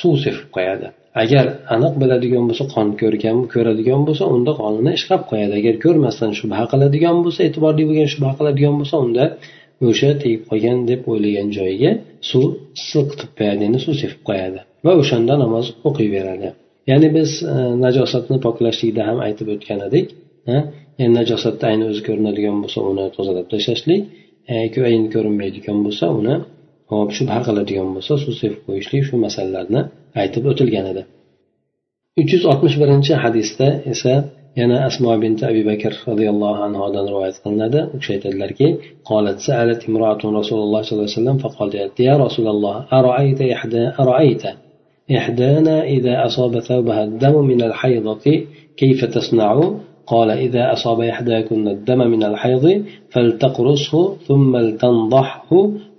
suv 0.00 0.14
sepib 0.24 0.48
qo'yadi. 0.56 0.86
Agar 1.22 1.44
aniq 1.74 1.94
biladigan 2.02 2.44
bo'lsa 2.48 2.64
qon 2.74 2.88
ko'rgan 3.00 3.38
ko'radigan 3.54 4.00
bo'lsa 4.08 4.24
unda 4.34 4.52
qonini 4.60 4.92
ishqab 4.98 5.22
qo'yadi. 5.30 5.52
Agar 5.60 5.74
ko'rmasdan 5.84 6.30
shubha 6.38 6.62
qiladigan 6.72 7.16
bo'lsa 7.24 7.40
e'tiborli 7.48 7.82
bo'lgan 7.88 8.08
shubha 8.14 8.32
qiladigan 8.38 8.74
bo'lsa 8.80 8.96
unda 9.06 9.24
o'sha 9.88 10.10
tegib 10.22 10.42
qolgan 10.50 10.78
deb 10.90 11.00
o'ylagan 11.12 11.48
joyiga 11.58 11.92
suv 12.30 12.44
silqitib 12.88 13.30
qo'yadi 13.38 13.60
ya'ni 13.66 13.80
suv 13.84 13.94
sepib 14.02 14.20
qo'yadi 14.28 14.60
va 14.86 14.92
o'shanda 15.02 15.34
namoz 15.44 15.66
o'qiyveradi. 15.88 16.48
Ya'ni 16.90 17.08
biz 17.16 17.30
e, 17.54 17.56
najosatni 17.84 18.36
poklashlikda 18.46 19.02
ham 19.08 19.18
aytib 19.26 19.48
o'tgan 19.54 19.80
edik 19.88 20.06
ya'ni 21.00 21.12
najosatni 21.18 21.64
ayni 21.70 21.84
o'zi 21.90 22.02
ko'rinadigan 22.08 22.56
bo'lsa 22.62 22.78
uni 22.90 23.04
tozalab 23.16 23.46
tashlashlik 23.52 24.02
e, 24.52 24.54
ayni 24.90 25.08
ko'rinmaydigan 25.14 25.78
bo'lsa 25.86 26.06
uni 26.20 26.34
hop 26.92 27.10
shubha 27.16 27.38
qiladigan 27.46 27.88
bo'lsa 27.96 28.12
suv 28.24 28.34
sepib 28.40 28.60
qo'yishlik 28.68 29.02
shu 29.08 29.14
masalalarni 29.26 29.80
aytib 30.22 30.44
o'tilgan 30.50 30.86
edi. 30.92 31.02
Uch 32.20 32.30
yuz 32.34 32.44
oltmish 32.50 32.76
birinchi 32.82 33.12
hadisda 33.24 33.68
esa 33.92 34.12
yana 34.60 34.76
asmo 34.88 35.10
binti 35.22 35.42
abi 35.50 35.62
bakr 35.70 35.92
roziyallohu 36.10 36.60
anhudan 36.66 37.04
rivoyat 37.12 37.36
qilinadi. 37.44 37.80
U 37.94 37.96
kishi 38.00 38.12
aytadilarki 38.16 38.68
الله 40.66 40.82
صلى 40.88 41.02
الله 41.02 41.08
عليه 41.10 41.18
وسلم 41.20 41.36
فقالت 41.44 41.94
يا 42.08 42.14
رسول 42.24 42.46
الله 42.54 42.76
أرأيت 42.98 43.40
إحدى 43.56 43.82
أرأيت 44.02 44.44
إحدانا 45.18 45.76
إذا 45.96 46.14
أصاب 46.26 46.52
ثوبها 46.68 47.02
الدم 47.04 47.36
من 47.50 47.60
الحيضة 47.62 48.24
كيف 48.80 49.04
تصنع 49.04 49.50
قال 50.06 50.30
إذا 50.30 50.72
أصاب 50.72 51.00
إحداكن 51.00 51.68
الدم 51.68 51.98
من 52.14 52.22
الحيض 52.30 52.84
فلتقرصه 53.12 54.16
ثم 54.28 54.56
لتنضحه 54.56 55.50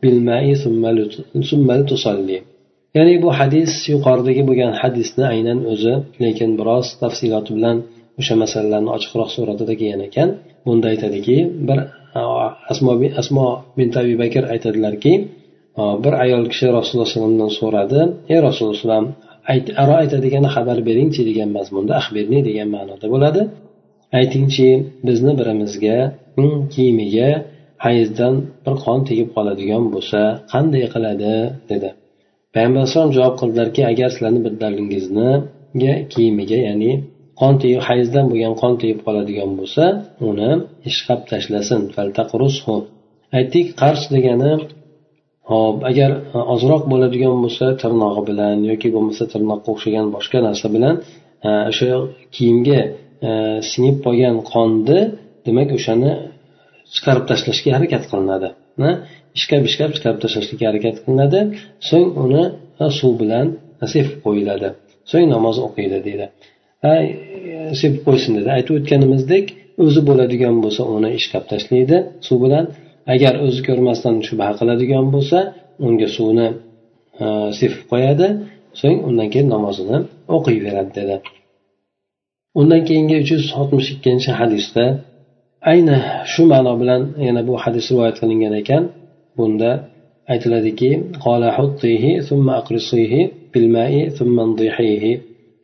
بالماء 0.01 0.45
ثم 1.49 1.71
لتصلي 1.71 2.39
ya'ni 2.95 3.15
bu 3.23 3.29
hadis 3.39 3.71
yuqoridagi 3.93 4.43
bo'lgan 4.49 4.71
hadisni 4.81 5.25
aynan 5.33 5.59
o'zi 5.71 5.93
lekin 6.23 6.49
biroz 6.59 6.85
tafsiloti 7.01 7.51
bilan 7.57 7.77
o'sha 8.19 8.35
masalalarni 8.43 8.89
ochiqroq 8.97 9.29
suratida 9.35 9.73
kelgan 9.81 10.01
ekan. 10.07 10.29
Bunda 10.65 10.87
aytadiki 10.93 11.37
bir 11.67 11.79
asmo 12.71 12.91
asmo 13.21 13.45
bin 13.77 13.87
abi 14.01 14.13
bakr 14.23 14.43
aytadilarki 14.53 15.13
bir 16.03 16.13
ayol 16.23 16.43
kishi 16.51 16.67
rasululloh 16.77 17.07
alayhivasallamdan 17.07 17.51
so'radi 17.59 17.99
ey 18.33 18.39
rasululloh 18.47 19.01
aro 19.83 19.93
aytadigan 20.03 20.45
xabar 20.55 20.77
beringchi 20.89 21.21
degan 21.29 21.49
mazmunda 21.57 21.93
axbirni 22.01 22.39
degan 22.49 22.67
ma'noda 22.75 23.07
bo'ladi. 23.13 23.41
Aytingchi 24.19 24.69
bizni 25.07 25.31
birimizga 25.39 25.97
kiyimiga 26.73 27.29
hayzdan 27.85 28.33
bir 28.65 28.75
qon 28.85 28.99
tegib 29.09 29.29
qoladigan 29.35 29.83
bo'lsa 29.93 30.19
qanday 30.53 30.83
qiladi? 30.93 31.33
dedi. 31.71 31.89
Payg'ambar 32.53 32.79
alayhisalom 32.81 33.11
javob 33.17 33.35
qildilarki 33.41 33.81
agar 33.91 34.09
sizlarni 34.13 34.41
birdalaringizni 34.45 35.29
kiyimiga 36.13 36.57
ya'ni 36.67 36.91
qon 37.39 37.53
tegib 37.61 37.81
hayzdan 37.89 38.25
bo'lgan 38.31 38.53
qon 38.61 38.73
tegib 38.81 38.99
qoladigan 39.05 39.51
bo'lsa 39.59 39.83
uni 40.29 40.51
ishqab 40.89 41.21
tashlasin. 41.31 41.81
Aytdik 43.37 43.67
qars 43.81 44.01
degani 44.15 44.51
hop 45.51 45.77
agar 45.91 46.11
ozroq 46.53 46.83
bo'ladigan 46.91 47.35
bo'lsa 47.43 47.65
tirnog'i 47.81 48.21
bilan 48.29 48.57
yoki 48.71 48.89
bo'lmasa 48.95 49.23
tirnoqqa 49.33 49.67
o'xshagan 49.73 50.07
boshqa 50.15 50.39
narsa 50.47 50.67
bilan 50.75 50.95
e, 51.47 51.49
o'sha 51.71 51.89
kiyimga 52.35 52.79
e, 53.27 53.31
singib 53.71 53.97
qolgan 54.05 54.35
qonni 54.51 54.99
demak 55.47 55.69
o'shani 55.77 56.11
chiqarib 56.95 57.25
tashlashga 57.31 57.69
harakat 57.77 58.03
qilinadi. 58.11 58.49
Ishqab 59.39 59.63
ishqab 59.69 59.91
chiqarib 59.95 60.19
tashlashga 60.23 60.65
harakat 60.69 60.95
qilinadi. 61.03 61.39
So'ng 61.89 62.09
uni 62.23 62.43
e, 62.83 62.85
suv 62.99 63.13
bilan 63.21 63.45
sepib 63.93 64.15
qo'yiladi. 64.25 64.69
So'ng 65.11 65.25
namoz 65.35 65.57
o'qiydi 65.67 65.97
deydi. 66.07 66.25
E, 66.89 66.93
sepib 67.81 68.01
qo'ysin 68.07 68.31
dedi. 68.37 68.49
Aytib 68.57 68.73
o'tganimizdek 68.79 69.45
o'zi 69.83 70.01
bo'ladigan 70.09 70.55
bo'lsa 70.63 70.81
uni 70.95 71.09
ishqab 71.19 71.43
tashlaydi. 71.51 71.97
Suv 72.27 72.37
bilan 72.45 72.65
agar 73.13 73.33
o'zi 73.45 73.61
ko'rmasdan 73.67 74.15
shubha 74.27 74.49
qiladigan 74.59 75.05
bo'lsa 75.15 75.37
unga 75.87 76.07
suvni 76.17 76.47
sepib 77.59 77.83
qo'yadi. 77.91 78.27
So'ng 78.81 78.97
undan 79.07 79.27
keyin 79.33 79.49
namozini 79.55 79.97
o'qiyveradi 80.35 80.91
dedi. 80.99 81.15
Undan 82.59 82.81
keyingi 82.87 83.15
uch 83.23 83.31
yuz 83.35 83.45
oltmish 83.59 83.89
ikkinchi 83.95 84.31
hadisda 84.39 84.83
ayni 85.71 85.97
shu 86.33 86.43
ma'no 86.51 86.73
bilan 86.81 87.01
yana 87.27 87.41
bu 87.49 87.53
hadis 87.63 87.85
rivoyat 87.91 88.15
qilingan 88.21 88.53
ekan. 88.61 88.83
Bunda 89.37 89.71
aytiladiki 90.33 90.89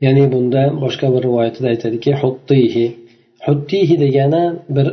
ya'ni 0.05 0.23
bunda 0.33 0.61
boshqa 0.83 1.07
bir 1.13 1.21
rivoyatida 1.27 1.67
aytadiki 1.73 2.11
huttihi. 2.21 2.85
Huttihi 3.47 3.95
degani 4.03 4.43
bir 4.75 4.87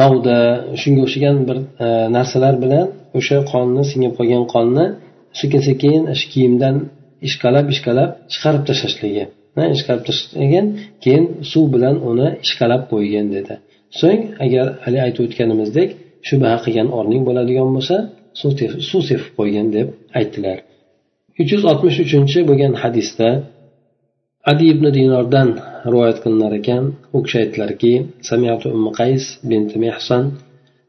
novda 0.00 0.38
shunga 0.80 1.00
o'xshagan 1.06 1.36
bir 1.48 1.58
e, 1.84 1.86
narsalar 2.16 2.54
bilan 2.64 2.86
o'sha 3.18 3.36
qonni 3.52 3.82
singib 3.90 4.12
qolgan 4.18 4.44
qonni 4.54 4.84
sekin 5.40 5.60
sekin 5.68 6.00
kiyimdan 6.32 6.76
ishqalab 7.28 7.66
ishqalab 7.74 8.10
chiqarib 8.32 8.62
tashlashligi 8.68 9.24
ishqalab 9.76 10.02
tashlagan 10.08 10.66
keyin 11.04 11.24
suv 11.52 11.64
bilan 11.74 11.96
uni 12.10 12.28
ishqalab 12.44 12.82
qo'ygan 12.92 13.26
dedi. 13.36 13.54
So'ng 14.00 14.22
agar 14.44 14.66
haligi 14.84 15.02
aytib 15.06 15.22
o'tganimizdek 15.26 15.88
shubha 16.28 16.52
qilgan 16.64 16.88
o'rning 16.98 17.22
bo'ladigan 17.28 17.68
bo'lsa 17.76 17.96
suv 18.90 19.02
sepib 19.08 19.30
qo'ygan 19.38 19.66
deb 19.76 19.86
aytdilar. 20.18 20.58
Uch 21.40 21.50
yuz 21.54 21.62
oltmish 21.70 21.98
uchinchi 22.04 22.38
bo'lgan 22.50 22.72
hadisda 22.82 23.28
adi 24.51 24.65
ibn 24.73 24.85
dinordan 24.97 25.49
rivoyat 25.91 26.17
qilinar 26.23 26.53
ekan 26.59 26.83
u 27.15 27.17
kishi 27.23 27.37
aytdilarki 27.43 27.93
سمعت 28.29 28.63
أم 28.75 28.85
قيس 28.99 29.23
بنت 29.49 29.71
محصن 29.83 30.23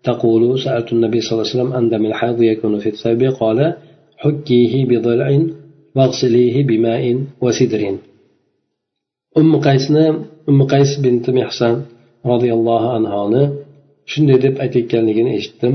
تقول 0.08 0.42
سألت 0.64 0.88
النبي 0.96 1.18
صلى 1.20 1.32
الله 1.32 1.46
عليه 1.46 1.56
وسلم 1.56 1.72
عن 1.76 1.84
دم 1.92 2.04
الحيض 2.10 2.38
يكون 2.52 2.74
في 2.82 2.88
الثوب 2.94 3.22
قال 3.40 3.58
حكيه 4.22 4.74
بضلع 4.90 5.28
واغسليه 5.96 6.56
بماء 6.68 7.04
وسدر 7.44 7.82
أم 9.40 9.50
قيسنا 9.66 10.04
أم 10.50 10.58
قيس 10.72 10.90
بنت 11.04 11.26
محصن 11.38 11.74
roziyallohu 12.30 12.88
anhoni 12.98 13.42
shunday 14.10 14.38
deb 14.44 14.54
aytayotganligini 14.64 15.30
eshitdim 15.38 15.74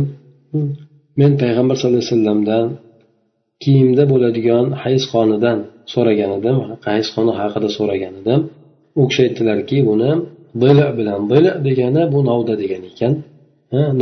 men 1.20 1.32
payg'ambar 1.42 1.76
sallallohu 1.78 2.02
alayhi 2.02 2.14
vasallamdan 2.14 2.66
kiyimda 3.65 4.05
bo'ladigan 4.13 4.67
hayz 4.83 5.03
qonidan 5.13 5.59
so'ragan 5.93 6.31
edim. 6.39 6.57
Hayz 6.89 7.07
qoni 7.15 7.33
haqida 7.41 7.69
so'ragan 7.79 8.15
edim. 8.21 8.41
U 9.01 9.03
kishi 9.09 9.21
aytdilarki 9.27 9.79
buni 9.91 10.11
bila 10.63 10.87
bilan 10.99 11.21
bila 11.33 11.53
degani 11.67 12.03
bu 12.13 12.19
novda 12.31 12.55
degan 12.63 12.83
ekan. 12.91 13.13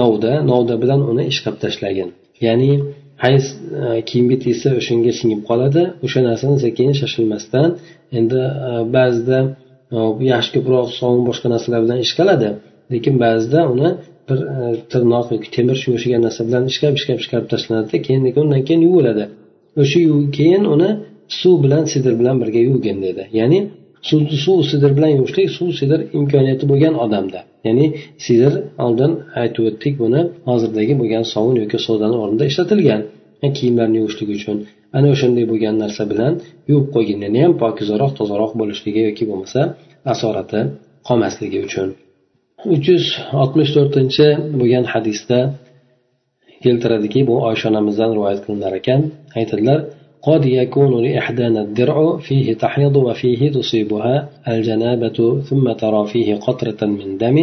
Novda 0.00 0.32
novda 0.50 0.74
bilan 0.82 1.00
uni 1.10 1.24
ishqab 1.32 1.56
tashlagin. 1.64 2.08
Ya'ni 2.46 2.72
hayz 3.24 3.44
e, 3.82 4.04
kiyimga 4.08 4.36
tegsa 4.44 4.68
o'shanga 4.80 5.12
singib 5.20 5.40
qoladi 5.48 5.82
o'sha 6.06 6.20
narsani 6.28 6.56
sekin 6.64 6.90
shoshilmasdan 7.00 7.68
endi 8.18 8.40
e, 8.68 8.70
ba'zida 8.96 9.38
e, 9.96 9.98
yaxshi 10.32 10.50
ko'proq 10.56 10.86
sovun 11.00 11.22
boshqa 11.28 11.46
narsalar 11.54 11.80
bilan 11.84 11.98
ishqaladi 12.06 12.48
lekin 12.92 13.14
ba'zida 13.24 13.60
uni 13.74 13.88
bir 14.28 14.38
tirnoq 14.92 15.26
yoki 15.34 15.48
temir 15.56 15.76
shunga 15.82 15.96
o'xshagan 15.98 16.20
narsa 16.26 16.40
bilan 16.48 16.62
ishqab 16.72 16.92
ishqab 17.00 17.18
ishqab 17.22 17.44
tashlanadida 17.52 17.98
keyin 18.06 18.22
undan 18.42 18.62
keyin 18.68 18.82
yuviladi. 18.88 19.24
O'sha 19.80 20.00
keyin 20.36 20.64
uni 20.74 20.90
suv 21.40 21.54
bilan 21.64 21.84
sidr 21.92 22.12
bilan 22.20 22.36
birga 22.42 22.60
yuvgin 22.68 22.98
dedi. 23.06 23.22
Ya'ni 23.38 23.58
suv 24.44 24.58
sidr 24.70 24.90
bilan 24.96 25.10
yuvishlik 25.16 25.48
suv 25.58 25.68
sidr 25.80 25.98
imkoniyati 26.18 26.64
bo'lgan 26.70 26.94
odamda. 27.04 27.40
Ya'ni 27.66 27.86
sidr 28.24 28.52
oldin 28.84 29.12
aytib 29.42 29.62
o'tdik 29.70 29.94
buni 30.02 30.20
hozirdagi 30.50 30.94
bo'lgan 31.00 31.24
sovun 31.32 31.56
yoki 31.62 31.78
sodani 31.86 32.16
o'rnida 32.22 32.44
ishlatilgan. 32.50 33.02
Kiyimlarni 33.56 33.96
yuvishlik 34.00 34.28
uchun. 34.38 34.56
Ana 34.96 35.08
o'shanday 35.14 35.44
bo'lgan 35.52 35.74
narsa 35.82 36.02
bilan 36.12 36.32
yuvib 36.70 36.88
qo'ygin. 36.94 37.18
Yana 37.26 37.38
ham 37.44 37.52
pokizaroq 37.62 38.12
tozaroq 38.18 38.52
bo'lishligi 38.60 39.00
yoki 39.08 39.24
bo'lmasa 39.30 39.60
asorati 40.12 40.60
qolmasligi 41.08 41.58
uchun. 41.68 41.88
Uch 42.74 42.86
yuz 42.92 43.04
oltmish 43.42 43.70
to'rtinchi 43.76 44.26
bo'lgan 44.60 44.84
hadisda 44.92 45.38
keltiradiki 46.63 47.19
bu 47.29 47.35
oysha 47.47 47.65
onamizdan 47.71 48.09
rivoyat 48.17 48.39
qilinar 48.45 48.73
ekan 48.79 49.01
aytadilar 49.39 49.79
قد 50.29 50.43
يكون 50.61 50.93
لإحدانا 51.05 51.61
الدرع 51.67 51.97
فيه 52.27 52.47
تحيض 52.63 52.95
وفيه 53.07 53.41
تصيبها 53.57 54.15
الجنابة 54.53 55.19
ثم 55.49 55.65
ترى 55.83 56.01
فيه 56.11 56.29
قطرة 56.45 56.81
من 56.99 57.09
دم 57.21 57.37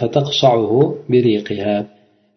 فتقصعه 0.00 0.72
بريقها 1.12 1.76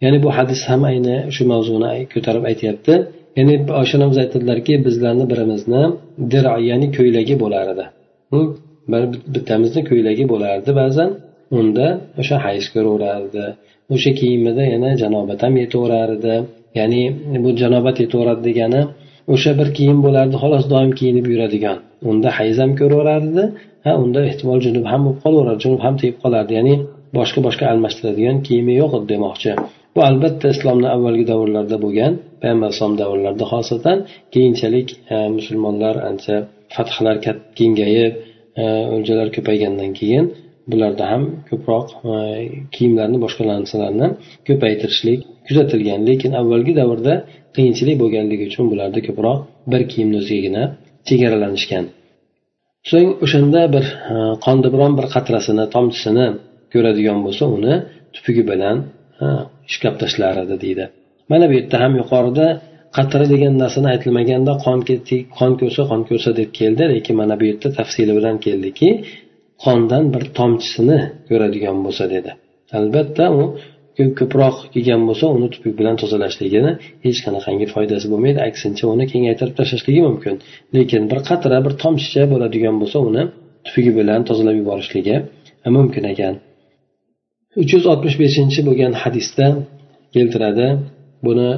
ya'ni 0.04 0.20
bu 0.24 0.30
hadis 0.38 0.62
ham 0.70 0.82
ayni 0.92 1.16
shu 1.36 1.44
mavzuni 1.52 1.92
ko'tarib 2.13 2.44
aytyapti 2.52 2.94
ya'ni 3.38 3.56
oysha 3.80 3.96
onamiz 4.00 4.18
aytadilarki 4.24 4.74
bizlarni 4.86 5.26
birimizni 5.32 5.84
dira 6.34 6.54
ya'ni 6.70 6.88
ko'ylagi 6.98 7.36
bo'lar 7.44 7.66
edi 7.74 7.86
bittamizni 9.36 9.82
ko'ylagi 9.89 10.26
bo'lardi 10.34 10.72
ba'zan 10.82 11.10
unda 11.60 11.88
o'sha 12.22 12.36
hayz 12.46 12.66
ko'raverardi 12.74 13.46
o'sha 13.94 14.11
kiyimida 14.20 14.62
yana 14.74 14.90
janobat 15.03 15.40
ham 15.44 15.55
yetaverardi 15.62 16.35
ya'ni 16.79 17.03
bu 17.44 17.51
janobat 17.62 17.96
yetaveradi 18.05 18.42
degani 18.48 18.81
o'sha 19.35 19.53
bir 19.59 19.68
kiyim 19.77 19.98
bo'lardi 20.07 20.37
xolos 20.42 20.64
doim 20.72 20.90
kiyinib 20.98 21.27
yuradigan. 21.33 21.77
Unda 22.11 22.29
hayz 22.38 22.57
ham 22.62 22.72
ko'raverardi 22.81 23.42
ha 23.87 23.92
unda 24.03 24.20
ehtimol 24.31 24.61
junub 24.66 24.85
ham 24.92 25.01
bo'lib 25.07 25.20
qolaveradi 25.24 25.61
junub 25.64 25.81
ham 25.87 25.94
tegib 26.01 26.18
qolardi. 26.24 26.53
Ya'ni 26.59 26.74
boshqa 27.18 27.40
boshqa 27.46 27.64
almashtiradigan 27.72 28.37
kiyimi 28.46 28.72
yo'q 28.81 28.92
edi 28.98 29.07
demoqchi. 29.14 29.51
Bu 29.94 30.01
albatta 30.11 30.46
islomni 30.55 30.88
avvalgi 30.96 31.24
davrlarida 31.33 31.79
bo'lgan 31.85 32.12
payg'ambar 32.42 32.66
alayhisalom 32.68 32.96
davrlarida 33.03 33.46
xosatan 33.53 33.98
keyinchalik 34.35 34.88
musulmonlar 35.37 35.94
ancha 36.11 36.37
fathlar 36.74 37.16
kengayib 37.59 38.12
o'ljalar 38.94 39.29
ko'paygandan 39.37 39.90
keyin 40.01 40.24
bularda 40.73 41.05
ham 41.13 41.23
ko'proq 41.49 41.87
e, 42.13 42.15
kiyimlarni 42.75 43.19
boshqa 43.25 43.45
narsalarni 43.53 44.09
ko'paytirishlik 44.49 45.21
kuzatilgan 45.49 46.01
lekin 46.09 46.33
avvalgi 46.41 46.73
davrda 46.81 47.15
qiyinchilik 47.57 47.97
bo'lganligi 48.03 48.45
uchun 48.51 48.67
bularda 48.73 49.01
ko'proq 49.09 49.39
bir 49.73 49.83
kiyimni 49.93 50.17
o'zigagina 50.23 50.63
chegaralanishgan 51.09 51.85
so'ng 52.91 53.11
o'shanda 53.25 53.61
bir 53.75 53.85
e, 54.13 54.17
qonni 54.45 54.69
biron 54.75 54.93
bir 54.99 55.07
qatrasini 55.15 55.65
tomchisini 55.75 56.27
ko'radigan 56.73 57.19
bo'lsa 57.27 57.45
uni 57.57 57.75
tupugi 58.15 58.43
bilan 58.51 58.77
e, 59.23 59.27
ishkab 59.71 59.95
tashlar 60.03 60.35
edi 60.45 60.57
deydi. 60.65 60.85
Mana 61.31 61.45
bu 61.51 61.55
yerda 61.59 61.77
ham 61.83 61.93
yuqorida 62.01 62.47
qatra 62.97 63.25
degan 63.33 63.55
narsani 63.63 63.89
aytilmaganda 63.95 64.53
qon 64.65 64.79
qon 65.39 65.53
ko'sa 65.61 65.83
qon 65.91 66.01
ko'sa 66.11 66.31
deb 66.41 66.51
keldi 66.59 66.85
lekin 66.95 67.15
mana 67.21 67.35
bu 67.41 67.45
yerda 67.51 67.69
tafsili 67.79 68.13
bilan 68.19 68.37
keldiki 68.47 68.89
qondan 69.64 70.05
bir 70.14 70.25
tomchisini 70.38 70.99
ko'radigan 71.29 71.79
bo'lsa 71.87 72.05
dedi. 72.14 72.31
Albatta 72.79 73.27
u 73.38 73.42
ko'proq 74.18 74.57
kelgan 74.75 75.03
bo'lsa 75.09 75.27
uni 75.37 75.49
tupuk 75.55 75.75
bilan 75.81 75.97
tozalashligini 76.03 76.73
hech 77.07 77.18
qanaqangi 77.27 77.66
foydasi 77.75 78.07
bo'lmaydi. 78.12 78.38
Aksincha 78.49 78.85
uni 78.94 79.05
kengaytirib 79.12 79.55
tashlashligi 79.61 80.01
mumkin. 80.09 80.35
Lekin 80.77 81.03
bir 81.11 81.21
qatra 81.29 81.59
bir 81.66 81.73
tomchicha 81.83 82.23
bo'ladigan 82.33 82.77
bo'lsa 82.83 82.99
uni 83.09 83.23
tupugi 83.66 83.92
bilan 83.99 84.21
tozalab 84.29 84.57
yuborishligi 84.61 85.16
mumkin 85.77 86.05
ekan. 86.12 86.35
Uch 87.61 87.71
yuz 87.75 87.85
oltmish 87.92 88.16
beshinchi 88.23 88.61
bo'lgan 88.68 88.92
hadisda 89.03 89.47
keltiradi. 90.14 90.66
Buni 91.27 91.51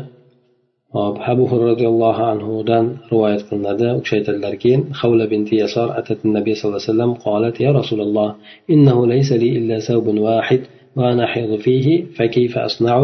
abu 1.32 1.44
hurra 1.50 1.66
roziyallohu 1.72 2.22
anhudan 2.32 2.84
rivoyat 3.10 3.42
qilinadi 3.48 3.86
u 3.98 4.00
kishi 4.02 4.14
aytadilarki 4.18 4.72
havla 5.00 5.24
binti 5.32 5.54
yasor 5.62 5.88
atat 6.00 6.20
nabiy 6.36 6.54
sallallohu 6.54 6.80
alayhi 6.80 6.90
vasallam 6.90 7.12
qolat 7.26 7.56
ya 7.64 7.70
rasululloh 7.80 8.28
innahu 8.74 9.00
laysa 9.12 9.34
li 9.42 9.48
illa 9.58 9.76
sawbun 9.88 10.18
wahid 10.28 10.62
وأنا 10.96 11.26
حيض 11.26 11.56
فيه 11.56 11.86
فكيف 12.16 12.58
أصنع 12.58 12.96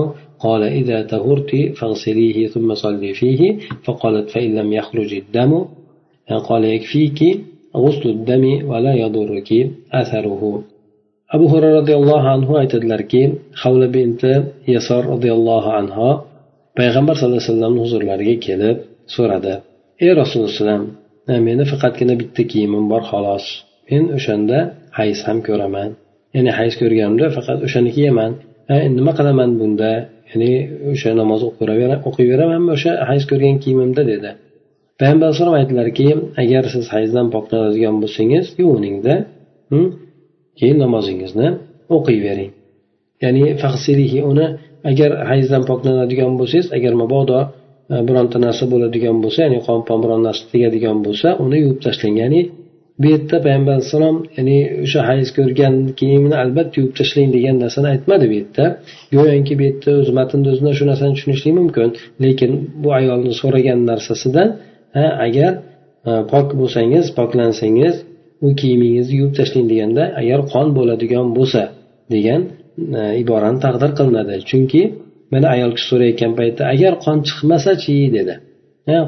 قال 0.44 0.62
إذا 0.62 1.02
تهرت 1.02 1.50
فاغسليه 1.78 2.46
ثم 2.54 2.74
صلي 2.74 3.14
فيه 3.14 3.40
فقالت 3.84 4.30
فإن 4.30 4.54
لم 4.54 4.72
يخرج 4.72 5.14
الدم 5.14 5.64
قال 6.48 6.64
يكفيك 6.64 7.20
غسل 7.76 8.08
الدم 8.08 8.44
ولا 8.70 8.92
يضرك 8.94 9.50
أثره 9.92 10.62
abu 11.34 11.46
hurra 11.50 11.70
roziyallohu 11.78 12.26
anhu 12.34 12.52
aytadilarki 12.62 13.22
havla 13.62 13.86
binti 13.96 14.32
yasor 14.74 15.02
roziyallohu 15.14 15.70
anhu 15.80 16.08
payg'ambar 16.78 17.14
sallallohu 17.16 17.40
alayhi 17.40 17.50
vasallamni 17.50 17.80
huzurlariga 17.84 18.36
kelib 18.46 18.76
so'radi. 19.16 19.54
Ey 20.04 20.12
rasululloh 20.20 20.80
meni 21.48 21.64
faqatgina 21.72 22.14
bitta 22.20 22.42
kiyimim 22.52 22.84
bor 22.92 23.02
xolos. 23.10 23.44
Men 23.90 24.04
o'shanda 24.16 24.58
hayz 24.98 25.18
ham 25.26 25.38
ko'raman. 25.48 25.90
Ya'ni 26.36 26.52
hayz 26.58 26.74
ko'rganimda 26.80 27.26
faqat 27.36 27.58
o'shani 27.66 27.90
kiyaman. 27.96 28.32
Nima 28.98 29.12
qilaman 29.18 29.50
bunda? 29.60 29.92
Ya'ni 30.30 30.50
o'sha 30.92 31.10
namoz 31.20 31.40
o'qiyveramanmi 32.08 32.70
o'sha 32.76 32.92
hayz 33.10 33.24
ko'rgan 33.30 33.56
kiyimimda? 33.62 34.02
dedi. 34.12 34.30
Payg'ambar 35.00 35.26
alayhisalom 35.28 35.56
aytdilarki 35.60 36.08
agar 36.42 36.64
siz 36.74 36.84
hayzdan 36.94 37.26
poklanadigan 37.34 37.96
bo'lsangiz 38.02 38.46
yuviningda 38.60 39.14
hm, 39.70 39.88
keyin 40.58 40.78
namozingizni 40.84 41.48
o'qiyvering. 41.96 42.52
Ya'ni 43.22 43.42
uni 44.30 44.46
agar 44.90 45.10
hayzdan 45.30 45.62
poklanadigan 45.70 46.32
bo'lsangiz 46.40 46.66
agar 46.76 46.92
mabodo 47.02 47.38
e, 47.92 47.96
bironta 48.08 48.38
narsa 48.46 48.64
bo'ladigan 48.72 49.16
bo'lsa 49.24 49.38
ya'ni 49.46 49.58
qon 49.66 49.80
pon 49.88 49.98
biron 50.04 50.20
narsa 50.28 50.44
tegadigan 50.52 50.98
bo'lsa 51.06 51.28
uni 51.44 51.58
yuvib 51.64 51.80
tashlang 51.86 52.16
ya'ni 52.22 52.40
bu 53.00 53.06
yerda 53.12 53.36
payg'ambar 53.44 53.72
alayhissalom 53.76 54.16
ya'ni 54.36 54.58
o'sha 54.84 55.00
hayz 55.10 55.28
ko'rgan 55.38 55.74
kiyimni 55.98 56.36
albatta 56.42 56.74
yuvib 56.80 56.94
tashlang 57.00 57.28
degan 57.36 57.56
narsani 57.64 57.88
aytmadi 57.94 58.24
bu 58.30 58.34
yerda. 58.40 58.64
Go'yoki 59.16 59.54
bu 59.58 59.62
yerda 59.68 59.90
o'zi 60.00 60.12
matnni 60.18 60.48
o'zidan 60.52 60.74
shu 60.78 60.84
narsani 60.90 61.12
tushunishlik 61.16 61.54
mumkin. 61.60 61.88
Lekin 62.24 62.52
bu 62.82 62.88
ayolni 62.98 63.32
so'ragan 63.40 63.78
narsasidan 63.90 64.48
agar 65.26 65.52
e, 66.08 66.10
pok 66.32 66.46
bo'lsangiz 66.60 67.04
poklansangiz 67.18 67.94
u 68.46 68.48
kiyimingizni 68.60 69.14
yuvib 69.20 69.34
tashlang 69.38 69.66
deganda 69.72 70.04
agar 70.20 70.40
qon 70.52 70.66
bo'ladigan 70.78 71.26
bo'lsa 71.38 71.62
degan 72.14 72.40
Э, 72.76 73.02
iborani 73.22 73.58
taqdir 73.64 73.90
qilinadi. 73.98 74.34
Chunki 74.50 74.82
mana 75.32 75.46
ayol 75.54 75.72
kishi 75.76 75.86
so'rayotgan 75.92 76.32
paytda 76.40 76.62
agar 76.74 76.92
qon 77.04 77.18
chiqmasachi 77.28 77.96
dedi. 78.16 78.34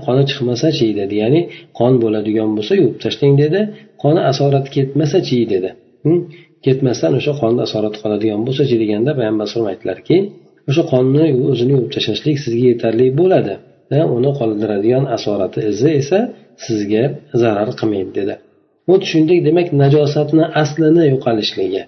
Qoni 0.07 0.23
chiqmasachi 0.31 0.89
dedi. 1.01 1.15
Ya'ni 1.23 1.41
qon 1.79 1.93
bo'ladigan 2.03 2.51
bo'lsa 2.57 2.73
yuvib 2.81 2.97
tashlang 3.05 3.35
dedi. 3.43 3.61
Qoni 4.03 4.21
asorati 4.31 4.69
ketmasachi 4.77 5.39
dedi. 5.53 5.71
Hm? 6.05 6.19
Ketmasdan 6.65 7.13
o'sha 7.19 7.33
qonni 7.43 7.61
asorati 7.67 7.99
qoladigan 8.03 8.41
bo'lsachi 8.47 8.77
deganda 8.83 9.11
payg'ambar 9.19 9.45
alayhisalom 9.45 9.69
aytdilarki 9.73 10.17
o'sha 10.71 10.83
qonni 10.93 11.25
o'zini 11.53 11.73
yuvib 11.77 11.91
tashlashlik 11.97 12.37
sizga 12.45 12.67
yetarli 12.73 13.07
bo'ladi. 13.21 13.55
Uni 14.17 14.31
qoldiradigan 14.41 15.05
asorati 15.17 15.61
izi 15.71 15.91
esa 16.01 16.19
sizga 16.67 17.05
zarar 17.43 17.71
qilmaydi 17.81 18.13
dedi. 18.19 18.35
Xuddi 18.89 19.07
shuningdek 19.11 19.41
demak 19.49 19.69
najosatni 19.83 20.45
aslini 20.63 21.05
yo'qolishligi. 21.13 21.83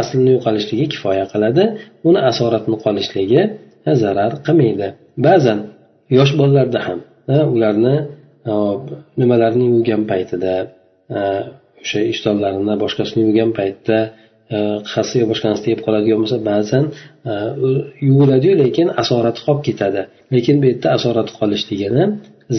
Aslini 0.00 0.30
yo'qolishligi 0.36 0.86
kifoya 0.92 1.24
qiladi 1.32 1.64
uni 2.08 2.20
asoratni 2.30 2.76
qolishligi 2.84 3.40
zarar 4.02 4.32
qilmaydi. 4.46 4.88
Ba'zan 5.26 5.58
yosh 6.18 6.32
bolalarda 6.40 6.80
ham 6.86 7.00
ularni 7.54 7.96
e, 8.50 8.52
nimalarni 9.20 9.64
yuvgan 9.72 10.02
paytida 10.10 10.54
e, 11.18 11.20
o'sha 11.82 12.00
ishtonlarini 12.12 12.74
boshqasini 12.82 13.20
yuvgan 13.26 13.50
paytda 13.58 13.98
e, 14.54 14.58
qassi 14.92 15.14
yo 15.22 15.26
boshqa 15.30 15.46
narsa 15.50 15.62
tegib 15.66 15.80
qoladigan 15.86 16.18
bo'lsa 16.22 16.38
ba'zan 16.50 16.84
yuviladiyu 18.08 18.54
lekin 18.62 18.86
asorati 19.02 19.40
qolib 19.46 19.62
ketadi. 19.68 20.02
Lekin 20.34 20.56
bu 20.60 20.64
yerda 20.70 20.88
asorati 20.98 21.32
qolishligini 21.38 22.04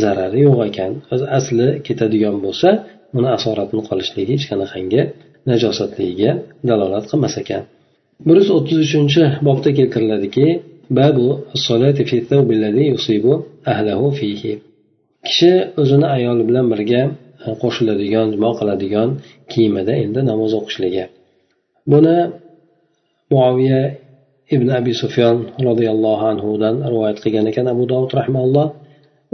zarari 0.01 0.39
yo'q 0.47 0.60
ekan. 0.69 0.91
Asli 1.39 1.67
ketadigan 1.88 2.36
bo'lsa 2.45 2.69
uni 3.17 3.30
asoratini 3.38 3.84
qolishligi 3.89 4.32
hech 4.38 4.45
qanaqangi 4.51 5.01
najosatligiga 5.50 6.32
dalolat 6.68 7.04
qilmas 7.11 7.35
ekan 7.42 7.62
bir 8.26 8.37
yuz 8.40 8.50
o'ttiz 8.56 8.78
uchinchi 8.87 9.22
bobda 9.48 9.70
keltiriladiki 9.78 10.46
kishi 15.26 15.52
o'zini 15.80 16.06
ayoli 16.16 16.42
bilan 16.48 16.66
birga 16.72 17.02
e, 17.46 17.48
qo'shiladigan 17.62 18.26
jimo 18.35 18.50
qiladigan 18.61 19.08
kiyimida 19.52 19.92
endi 20.04 20.20
namoz 20.30 20.52
o'qishligi 20.58 21.04
buni 21.92 22.16
muaviya 23.32 23.82
ibn 24.54 24.68
abi 24.78 24.92
sufyon 25.02 25.37
roziyallohu 25.68 26.24
anhudan 26.32 26.74
rivoyat 26.92 27.18
qilgan 27.24 27.46
ekan 27.50 27.66
abu 27.74 27.85
dovud 27.92 28.11
rahmaulloh 28.20 28.68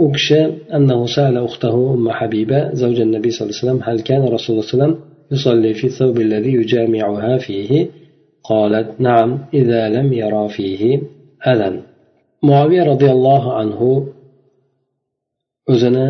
u 0.03 0.07
kishi 0.17 0.41
أنه 0.77 1.01
سأل 1.17 1.37
أخته 1.49 1.75
أم 1.95 2.07
حبيبة 2.19 2.61
زوج 2.83 2.99
النبي 3.07 3.31
صلى 3.31 3.43
الله 3.43 3.55
عليه 3.55 3.65
وسلم 3.65 3.81
هل 3.89 3.97
كان 4.09 4.23
رسول 4.37 4.51
الله 4.53 4.67
صلى 4.67 4.75
الله 4.75 4.85
عليه 4.85 4.95
وسلم 4.95 4.95
يصلي 5.33 5.75
في 5.75 5.87
الثوب 5.91 6.17
الذي 6.27 6.53
يجامعها 6.61 7.39
فيه 7.39 7.73
قالت 8.51 9.01
نعم 9.01 9.31
إذا 9.55 9.89
لم 9.89 10.13
يرى 10.13 10.49
فيه 10.57 10.83
أذى 11.47 11.83
معاوية 12.43 12.83
رضي 12.93 13.11
الله 13.17 13.43
عنه 13.59 13.81
o'zini 15.73 16.09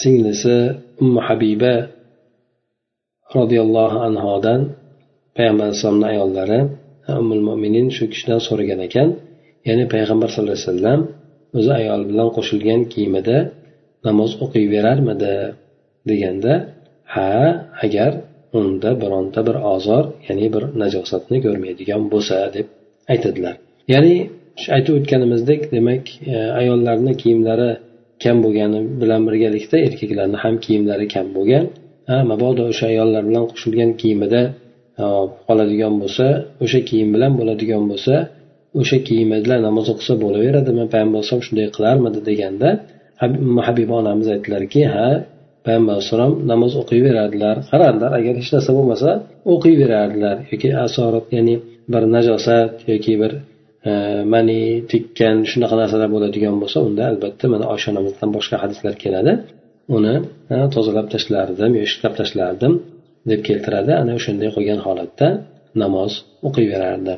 singlisi 0.00 0.56
ummu 1.02 1.20
habiba 1.26 1.74
roziyallohu 3.36 3.98
anhodan 4.08 4.60
payg'ambar 5.36 5.64
alayhissalomni 5.68 6.06
ayollari 6.12 6.60
ummul 7.20 7.42
mo'minin 7.48 7.86
shu 7.96 8.04
kishidan 8.12 8.40
so'ragan 8.48 8.80
ekan 8.88 9.08
ya'ni 9.68 9.84
payg'ambar 9.94 10.28
sallallohu 10.32 10.56
alayhi 10.56 10.70
vasallam 10.70 11.00
o'zi 11.58 11.70
ayoli 11.80 12.04
bilan 12.10 12.28
qo'shilgan 12.36 12.80
kiyimida 12.92 13.38
namoz 14.06 14.30
o'qiyverarmidi 14.44 15.34
deganda 16.08 16.52
ha 17.13 17.31
agar 17.85 18.11
unda 18.59 18.89
bironta 19.01 19.39
bir 19.47 19.57
ozor 19.75 20.03
ya'ni 20.27 20.47
bir 20.55 20.63
najosatni 20.81 21.37
ko'rmaydigan 21.45 22.01
bo'lsa 22.13 22.35
deb 22.55 22.67
aytadilar. 23.13 23.55
Ya'ni 23.93 24.15
aytib 24.75 24.93
o'tganimizdek 24.99 25.61
demak 25.75 26.03
e, 26.33 26.35
ayollarni 26.61 27.13
kiyimlari 27.21 27.69
kam 28.23 28.37
bo'lgani 28.45 28.79
bilan 29.01 29.21
birgalikda 29.27 29.77
erkaklarni 29.87 30.37
ham 30.43 30.55
kiyimlari 30.65 31.05
kam 31.15 31.27
bo'lgan. 31.37 31.65
Ha 32.09 32.17
mabodo 32.31 32.63
o'sha 32.71 32.85
ayollar 32.93 33.23
bilan 33.29 33.45
qo'shilgan 33.51 33.91
kiyimida 34.01 34.41
e, 35.01 35.05
qoladigan 35.47 35.93
bo'lsa 36.01 36.25
o'sha 36.63 36.79
kiyim 36.89 37.09
bilan 37.15 37.31
bo'ladigan 37.39 37.83
bo'lsa 37.91 38.15
o'sha 38.79 38.97
kiyim 39.07 39.29
bilan 39.45 39.59
namoz 39.67 39.87
o'qisa 39.93 40.13
bo'laveradimi 40.23 40.83
payg'ambar 40.93 41.17
alayhisalom 41.19 41.43
shunday 41.47 41.67
qilarmidi 41.77 42.19
deganda 42.29 42.69
habiba 43.67 43.93
onamiz 44.01 44.27
aytdilarki 44.35 44.81
ha 44.95 45.07
payg'ambar 45.65 45.93
alayhissalom 45.95 46.33
namoz 46.51 46.71
o'qiyverardilar 46.81 47.55
qarardilar 47.71 48.11
agar 48.19 48.33
hech 48.39 48.49
narsa 48.55 48.71
bo'lmasa 48.77 49.09
o'qiyverardilar 49.53 50.35
yoki 50.51 50.69
asorat 50.85 51.27
ya'ni 51.37 51.55
bir 51.93 52.03
najosat 52.15 52.73
yoki 52.91 53.13
bir 53.21 53.31
e, 53.89 53.91
mani 54.33 54.61
tekkan 54.91 55.37
shunaqa 55.51 55.75
narsalar 55.81 56.09
bo'ladigan 56.15 56.55
bo'lsa 56.61 56.77
unda 56.87 57.03
albatta 57.11 57.45
mana 57.53 57.65
oysha 57.73 57.87
onamizdan 57.93 58.29
boshqa 58.37 58.55
hadislar 58.63 58.93
keladi. 59.03 59.33
Uni 59.97 60.15
tozalab 60.75 61.07
tashlardim 61.13 61.71
yoki 61.79 61.89
ishlab 61.91 62.13
tashlardim 62.19 62.73
deb 63.31 63.41
keltiradi. 63.47 63.91
Ana 64.01 64.11
o'shanday 64.19 64.49
qilgan 64.55 64.79
holatda 64.87 65.27
namoz 65.83 66.11
o'qiyverardi. 66.47 67.13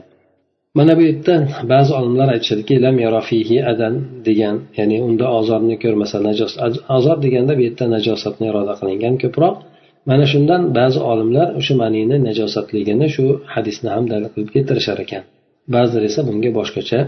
Mana 0.77 0.97
bu 0.97 1.01
yerda 1.10 1.36
ba'zi 1.73 1.91
olimlar 1.99 2.27
aytishadiki 2.36 2.75
lam 2.86 2.95
yarofihi 3.05 3.57
adan 3.71 3.93
degan 4.27 4.55
ya'ni 4.79 4.97
unda 5.07 5.25
ozorni 5.39 5.75
ko'rmasa 5.84 6.17
najos 6.27 6.53
ozor 6.97 7.17
deganda 7.25 7.53
bu 7.57 7.62
yerda 7.67 7.86
najosatni 7.95 8.45
iroda 8.51 8.73
qilingan 8.79 9.15
ko'proq. 9.23 9.55
Mana 10.10 10.25
shundan 10.31 10.62
ba'zi 10.79 10.99
olimlar 11.12 11.47
o'sha 11.60 11.73
manini 11.84 12.17
najosatligini 12.27 13.07
shu 13.15 13.25
hadisni 13.53 13.89
ham 13.95 14.03
dalil 14.12 14.29
qilib 14.34 14.49
keltirishar 14.55 14.97
ekan. 15.05 15.23
Ba'zilar 15.75 16.03
esa 16.10 16.21
bunga 16.29 16.51
boshqacha 16.60 16.99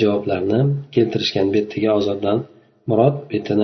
javoblarni 0.00 0.60
keltirishgan 0.94 1.46
bu 1.52 1.56
yerdagi 1.60 1.88
ozordan 1.98 2.38
murod 2.90 3.16
bu 3.28 3.32
yerda 3.36 3.54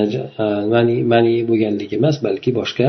mani 0.75 0.97
mani 1.13 1.35
bo'lganligi 1.51 1.95
emas 2.01 2.17
balki 2.27 2.51
boshqa 2.61 2.87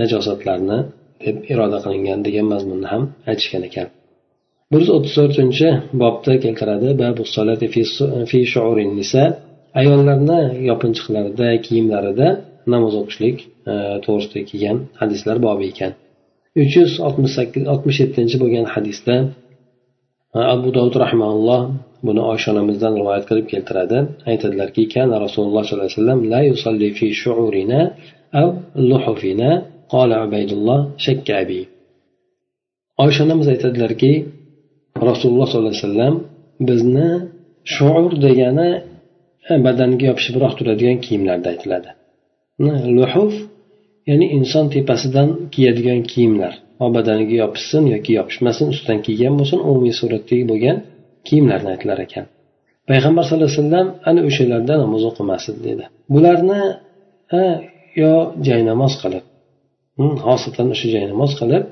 najosatlarni 0.00 0.78
deb 1.24 1.36
iroda 1.52 1.78
qilingan 1.84 2.18
degan 2.26 2.46
mazmunni 2.52 2.88
ham 2.92 3.02
aytishgan 3.30 3.64
ekan. 3.70 3.88
Bir 4.74 4.80
yuz 4.82 4.90
o'ttiz 4.96 5.12
to'rtinchi 5.18 5.68
bobda 6.02 6.32
keltiradi 6.44 6.88
ayollarni 9.80 10.40
yopinchiqlarida 10.70 11.48
kiyimlarida 11.66 12.28
namoz 12.72 12.94
o'qishlik 13.00 13.36
e, 13.70 13.74
to'g'risida 14.04 14.40
kelgan 14.50 14.78
hadislar 15.00 15.36
bobi 15.46 15.64
ekan. 15.72 15.92
uch 16.62 16.72
yuz 16.78 16.92
oltmish 17.06 17.34
sakkiz 17.38 17.64
oltmish 17.72 17.98
yettinchi 18.02 18.36
bo'lgan 18.42 18.66
hadisda 18.74 19.14
e, 20.36 20.38
abu 20.54 20.68
dovud 20.76 20.94
rahimaulloh 21.04 21.60
buni 22.06 22.22
oysha 22.32 22.48
onamizdan 22.54 22.92
rivoyat 23.00 23.24
qilib 23.28 23.46
keltiradi. 23.52 23.98
Aytadilarki 24.30 24.82
kana 24.94 25.16
rasululloh 25.24 25.62
sollallohu 25.64 25.88
alayhi 25.88 25.98
vasallam 26.00 26.20
la 26.32 26.40
yusalli 26.50 26.88
fi 26.98 27.06
shu'urina 27.22 27.80
aw 28.42 28.48
luhufina 28.90 29.50
qala 29.94 30.16
ubaydulloh 30.26 30.80
shakka 31.06 31.38
oysha 33.04 33.20
onamiz 33.26 33.46
aytadilarki 33.54 34.12
rasululloh 35.10 35.46
sollallohu 35.50 35.74
alayhi 35.74 35.86
vasallam 35.88 36.14
bizni 36.68 37.08
shuur 37.74 38.10
degani 38.26 38.70
badanga 39.66 40.04
yopishibroq 40.10 40.52
turadigan 40.58 40.98
kiyimlarda 41.04 41.48
aytiladi. 41.54 41.90
Luhuf 42.98 43.34
ya'ni 44.10 44.26
inson 44.38 44.64
tepasidan 44.74 45.28
kiyadigan 45.54 46.00
kiyimlar. 46.12 46.54
Badaniga 46.96 47.34
yopishsin 47.42 47.84
yoki 47.94 48.10
yopishmasin 48.18 48.66
ustidan 48.72 48.98
kiygan 49.06 49.34
bo'lsin 49.38 49.58
umumiy 49.68 49.94
suratdagi 50.00 50.44
bo'lgan 50.50 50.76
kiyimlarni 51.26 51.68
aytilar 51.74 51.98
ekan. 52.06 52.24
Payg'ambar 52.90 53.22
sallallohu 53.26 53.50
alayhi 53.50 53.62
vasallam 53.62 53.88
ana 54.08 54.20
o'shalarda 54.28 54.74
namoz 54.84 55.02
o'qimasin 55.10 55.54
dedi. 55.66 55.84
Bularni 56.14 56.62
yo 58.02 58.12
jaynamoz 58.48 58.94
qilib 59.02 59.24
hmm, 59.98 60.14
xosatan 60.26 60.66
o'sha 60.74 60.86
jaynamoz 60.96 61.32
qilib 61.40 61.64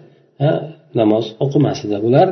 namoz 1.00 1.24
o'qimas 1.44 1.78
edi. 1.86 1.96
Bular 2.06 2.28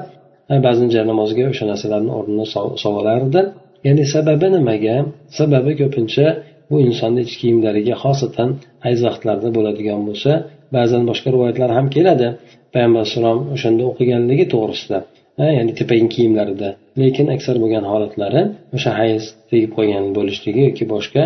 ba'zan 0.67 0.89
jaynamozga 0.95 1.45
o'sha 1.53 1.65
narsalarni 1.71 2.13
o'rnini 2.19 2.47
solardi 2.85 3.41
ya'ni 3.87 4.05
sababi 4.15 4.49
nimaga? 4.57 4.97
Sababi 5.39 5.73
ko'pincha 5.81 6.27
bu 6.71 6.77
insonni 6.89 7.21
ichki 7.27 7.37
kiyimlariga 7.43 7.95
xosatan 8.03 8.49
ayz 8.89 8.99
vaqtlarda 9.07 9.49
bo'ladigan 9.57 10.01
bo'lsa 10.09 10.31
ba'zan 10.77 11.03
boshqa 11.11 11.29
rivoyatlar 11.35 11.71
ham 11.79 11.87
keladi. 11.97 12.29
Payg'ambar 12.75 13.01
alayhissalom 13.03 13.39
o'shanda 13.55 13.83
o'qiganligi 13.91 14.45
to'g'risida. 14.55 14.99
Ya'ni 15.59 15.73
tepagi 15.81 16.09
kiyimlarida. 16.15 16.69
Lekin 17.01 17.27
aksar 17.35 17.57
bo'lgan 17.63 17.85
holatlari 17.93 18.43
o'sha 18.77 18.91
hayz 19.01 19.23
tegib 19.51 19.71
qolgan 19.77 20.05
bo'lishligi 20.17 20.61
yoki 20.69 20.85
boshqa 20.95 21.23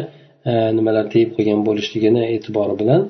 nimalar 0.79 1.07
tegib 1.15 1.31
qolgan 1.37 1.61
bo'lishligini 1.69 2.23
e'tibori 2.35 2.75
bilan 2.81 3.03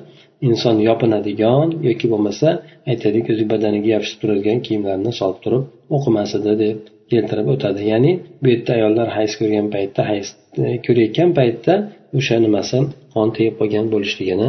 inson 0.49 0.75
yopinadigan 0.87 1.67
yoki 1.87 2.07
bo'lmasa 2.13 2.47
aytaylik 2.91 3.25
o'zi 3.33 3.45
badaniga 3.53 3.89
yopishib 3.95 4.17
turadigan 4.21 4.59
kiyimlarni 4.65 5.11
solib 5.19 5.39
turib 5.45 5.63
o'qimas 5.97 6.31
edi 6.39 6.53
deb 6.63 6.77
keltirib 7.11 7.47
o'tadi. 7.53 7.81
Ya'ni 7.91 8.11
bu 8.41 8.47
yerda 8.53 8.71
ayollar 8.77 9.07
hayz 9.17 9.31
ko'rgan 9.39 9.67
paytda 9.75 10.01
hayz 10.11 10.27
e, 10.63 10.65
ko'rayotgan 10.85 11.29
paytda 11.39 11.73
o'sha 12.19 12.37
nimasi 12.45 12.77
qon 13.15 13.27
tegib 13.37 13.55
qolgan 13.61 13.85
bo'lishligini 13.93 14.47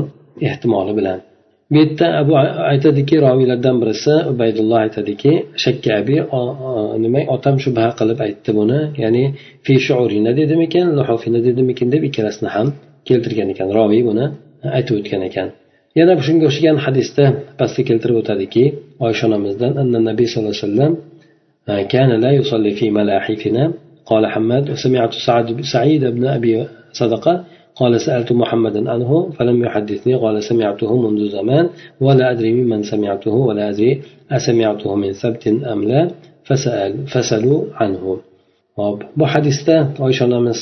ehtimoli 0.51 0.93
bilan 0.99 1.19
bu 1.72 1.76
yerda 1.82 2.08
abu 2.22 2.34
aytadiki 2.72 3.16
roviylardan 3.26 3.76
birisi 3.82 4.14
ubaydulloh 4.32 4.78
aytadiki 4.86 5.34
shakkabi 5.64 6.16
nima 7.04 7.22
otam 7.36 7.56
shubha 7.64 7.88
qilib 8.00 8.20
aytdi 8.28 8.52
buni 8.60 8.80
ya'ni 9.04 9.24
fi 9.66 9.74
shuurina 9.88 10.32
dedimikin 10.40 10.86
luhufina 10.98 11.40
dedimikin 11.48 11.88
deb 11.94 12.04
ikkalasini 12.10 12.50
ham 12.56 12.68
keltirgan 13.08 13.48
ekan 13.54 13.70
roviy 13.78 14.02
buni 14.10 14.26
aytib 14.78 14.94
o'tgan 15.00 15.22
ekan 15.30 15.48
yana 16.00 16.14
shunga 16.28 16.46
o'xshagan 16.50 16.78
hadisda 16.86 17.26
pastda 17.60 17.82
keltirib 17.90 18.18
o'tadiki 18.22 18.64
oysha 19.06 19.24
onamizdan 19.30 19.72
nabiy 20.10 20.28
sallallohu 20.32 20.56
alayhi 20.56 20.68
vasallam 20.68 20.94
كان 21.68 22.12
لا 22.24 22.32
يصلي 22.32 22.72
في 22.72 22.92
ملاحفنا 22.92 23.74
قال 24.06 24.28
حماد 24.28 24.70
وسمعت 24.70 25.14
سعد 25.28 25.62
سعيد 25.62 26.04
بن 26.06 26.24
أبي 26.38 26.68
صدقة 27.00 27.34
قال 27.76 28.02
سألت 28.02 28.32
محمدا 28.32 28.92
عنه 28.92 29.30
فلم 29.38 29.58
يحدثني 29.66 30.14
قال 30.16 30.44
سمعته 30.44 30.92
منذ 31.04 31.30
زمان 31.30 31.70
ولا 32.02 32.32
أدري 32.32 32.52
ممن 32.54 32.84
سمعته 32.84 33.32
ولا 33.32 33.70
أدري 33.70 34.02
أسمعته 34.32 34.96
من 34.96 35.12
ثبت 35.22 35.48
أم 35.48 35.84
لا 35.84 36.02
فسأل 36.48 36.92
فسألوا 37.08 37.62
عنه 37.74 38.18
bu 39.18 39.26
hadisda 39.26 39.88
oysha 40.00 40.26
onamiz 40.26 40.60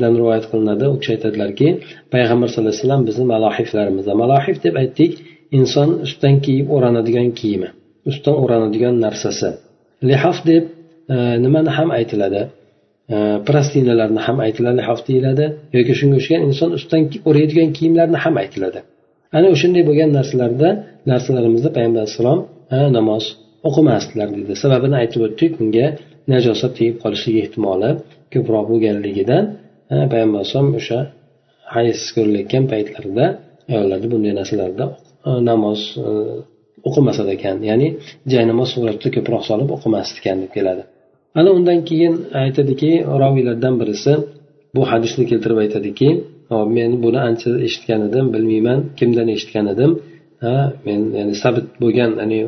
dan 0.00 0.12
rivoyat 0.20 0.44
qilinadi 0.50 0.84
u 0.92 0.94
kishi 1.00 1.12
aytadilarki 1.16 1.68
payg'ambar 2.14 2.48
sallallohu 2.48 2.72
alayhi 2.74 2.84
vasallam 2.84 3.02
bizni 3.08 3.24
malohiflarimizda 3.34 4.12
malohif 4.22 4.56
deb 4.66 4.74
aytdik 4.82 5.12
inson 5.58 5.88
ustidan 6.06 6.36
kiyib 6.44 6.66
o'ranadigan 6.76 7.28
kiyimi 7.38 7.68
ustidan 8.10 8.36
o'ranadigan 8.42 8.94
narsasi 9.04 9.50
lihof 10.08 10.38
deb 10.50 10.64
e, 11.14 11.16
nimani 11.44 11.70
ham 11.78 11.88
aytiladi 11.98 12.42
E, 13.15 13.17
ham 14.27 14.37
aytiladi 14.45 14.77
lihof 14.81 14.99
deyiladi. 15.09 15.45
Yoki 15.77 15.93
shunga 15.99 16.15
o'xshagan 16.19 16.41
inson 16.49 16.69
ustidan 16.77 17.01
o'raydigan 17.29 17.69
kiyimlarni 17.77 18.17
ham 18.23 18.35
aytiladi. 18.43 18.79
Ana 19.37 19.47
o'shanday 19.55 19.83
bo'lgan 19.89 20.09
narsalarda 20.17 20.69
narsalarimizda 21.11 21.69
payg'ambar 21.77 22.01
alayhissalom 22.03 22.39
namoz 22.97 23.23
o'qimasdilar 23.67 24.27
dedi. 24.37 24.53
Sababini 24.63 24.95
aytib 25.01 25.21
o'tdik 25.27 25.51
bunga 25.59 25.87
najosat 26.33 26.71
tegib 26.77 26.97
qolishligi 27.03 27.39
ehtimoli 27.45 27.89
ko'proq 28.33 28.65
bo'lganligidan 28.71 29.43
payg'ambar 30.11 30.37
alayhisalom 30.39 30.69
o'sha 30.79 30.99
hayz 31.75 31.99
ko'rilayotgan 32.15 32.63
paytlarida 32.73 33.25
ayollarni 33.71 34.07
bunday 34.13 34.33
narsalarda 34.39 34.85
namoz 35.49 35.81
e, 36.05 36.07
o'qimasar 36.87 37.27
ekan. 37.35 37.57
Ya'ni 37.69 37.87
jaynamoz 38.33 38.69
suratida 38.75 39.09
ko'proq 39.17 39.43
solib 39.49 39.69
o'qimasdi 39.75 40.17
ekan 40.21 40.37
deb 40.43 40.51
keladi. 40.57 40.83
Ana 41.39 41.49
undan 41.57 41.79
keyin 41.89 42.15
aytadiki 42.43 42.91
roviylardan 43.23 43.75
birisi 43.81 44.13
bu 44.75 44.81
hadisni 44.91 45.23
keltirib 45.31 45.57
aytadiki 45.63 46.09
men 46.77 46.91
buni 47.03 47.19
ancha 47.27 47.49
eshitgan 47.67 48.01
edim 48.07 48.25
bilmayman 48.33 48.79
kimdan 48.99 49.27
eshitgan 49.35 49.67
edim. 49.73 49.91
Ha 50.43 50.55
men 50.85 50.99
ya'ni 51.17 51.33
sabit 51.43 51.65
bo'lgan 51.83 52.11
ya'ni 52.21 52.39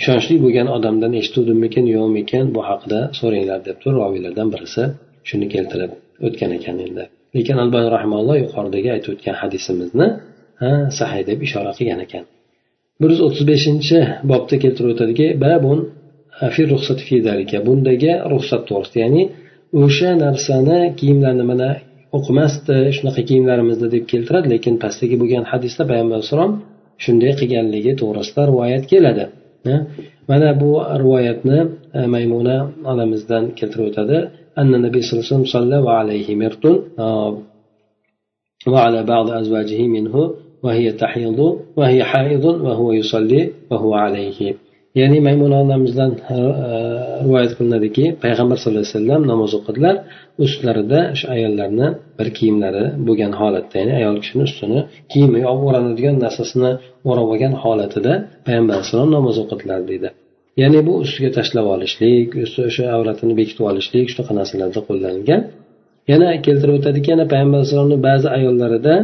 ishonchli 0.00 0.34
bo'lgan 0.44 0.68
odamdan 0.76 1.12
eshituvdimmikin 1.20 1.84
yo'qmikin 1.96 2.44
bu 2.54 2.60
haqida 2.68 3.00
so'ranglar 3.18 3.58
deb 3.68 3.76
turib 3.82 3.98
roviylardan 4.02 4.48
birisi 4.54 4.82
shuni 5.28 5.46
keltirib 5.54 5.92
o'tgan 6.26 6.50
ekan 6.58 6.76
endi. 6.86 7.04
Lekin 7.36 7.56
albani 7.62 7.88
rahmalloh 7.96 8.36
yuqoridagi 8.44 8.88
aytib 8.94 9.10
o'tgan 9.14 9.36
hadisimizni 9.42 10.06
ha 10.62 10.72
sahiy 10.98 11.22
deb 11.30 11.38
ishora 11.46 11.72
qilgan 11.78 12.00
ekan. 12.06 12.24
Bir 13.00 13.08
yuz 13.12 13.20
o'ttiz 13.26 13.44
beshinchi 13.52 13.98
bobda 14.30 14.56
keltirib 14.62 14.90
o'tadiki 14.94 15.26
babun 15.44 15.78
bundagi 17.67 18.11
ruxsat 18.33 18.61
to'g'risida 18.69 18.99
ya'ni 19.05 19.23
o'sha 19.83 20.09
narsani 20.25 20.79
kiyimlarni 20.99 21.43
mana 21.51 21.69
o'qimasdi 22.17 22.75
shunaqa 22.97 23.21
kiyimlarimizni 23.29 23.87
deb 23.95 24.03
keltiradi 24.11 24.47
lekin 24.53 24.73
pastdagi 24.83 25.15
bo'lgan 25.21 25.43
hadisda 25.51 25.83
payg'ambar 25.89 26.15
alayhissalom 26.17 26.51
shunday 27.03 27.31
qilganligi 27.39 27.91
to'g'risida 28.01 28.41
rivoyat 28.51 28.83
keladi 28.91 29.25
mana 30.31 30.49
bu 30.61 30.71
rivoyatni 31.01 31.59
e, 31.97 31.99
maymuna 32.13 32.57
onamizdan 32.91 33.43
keltirib 33.59 33.87
o'tadi 33.91 34.17
أن 34.57 34.75
النبي 34.75 35.01
صلى 35.01 35.13
الله 35.13 35.25
عليه 35.25 35.35
وسلم 35.35 35.45
صلى 35.45 35.77
وعليه 35.77 36.35
مرط 36.35 36.65
وعلى 38.67 39.03
بعض 39.03 39.29
أزواجه 39.29 39.87
منه 39.87 40.33
وهي 40.63 40.91
تحيض 40.91 41.39
وهي 41.75 42.03
حائض 42.03 42.45
وهو 42.45 42.91
يصلي 42.91 43.51
وهو 43.71 43.93
عليه 43.93 44.55
ya'ni 45.00 45.18
maymuna 45.26 45.56
onamizdan 45.64 46.12
e, 46.34 46.36
rivoyat 47.24 47.52
qilinadiki 47.58 48.04
payg'ambar 48.24 48.56
sallallohu 48.62 48.84
alayhi 48.84 48.96
vasallam 48.96 49.22
namoz 49.32 49.50
o'qidilar 49.58 49.96
ustlarida 50.44 51.00
o'sha 51.14 51.26
ayollarni 51.36 51.88
bir 52.18 52.28
kiyimlari 52.38 52.84
bo'lgan 53.06 53.32
holatda 53.40 53.74
ya'ni 53.80 53.92
ayol 54.00 54.16
kishini 54.22 54.42
ustini 54.48 54.80
kiyimi 55.12 55.40
o'ranadigan 55.52 56.16
narsasini 56.24 56.70
o'rab 57.10 57.28
olgan 57.32 57.54
holatida 57.62 58.12
payg'ambar 58.46 58.72
alayhissalom 58.76 59.10
namoz 59.16 59.36
o'qidilar 59.44 59.80
deydi. 59.90 60.08
Ya'ni 60.62 60.80
bu 60.86 60.92
ustiga 61.04 61.30
tashlab 61.38 61.66
olishlik 61.74 62.28
o'sha 62.44 62.84
avratini 62.96 63.34
bekitib 63.40 63.64
olishlik 63.70 64.06
shunaqa 64.12 64.32
narsalarda 64.40 64.80
qo'llanilgan. 64.88 65.40
Yana 66.10 66.28
keltirib 66.46 66.74
o'tadiki 66.78 67.08
yana 67.14 67.24
payg'ambar 67.32 67.56
alayhissalomni 67.58 67.98
ba'zi 68.08 68.28
ayollarida 68.38 68.94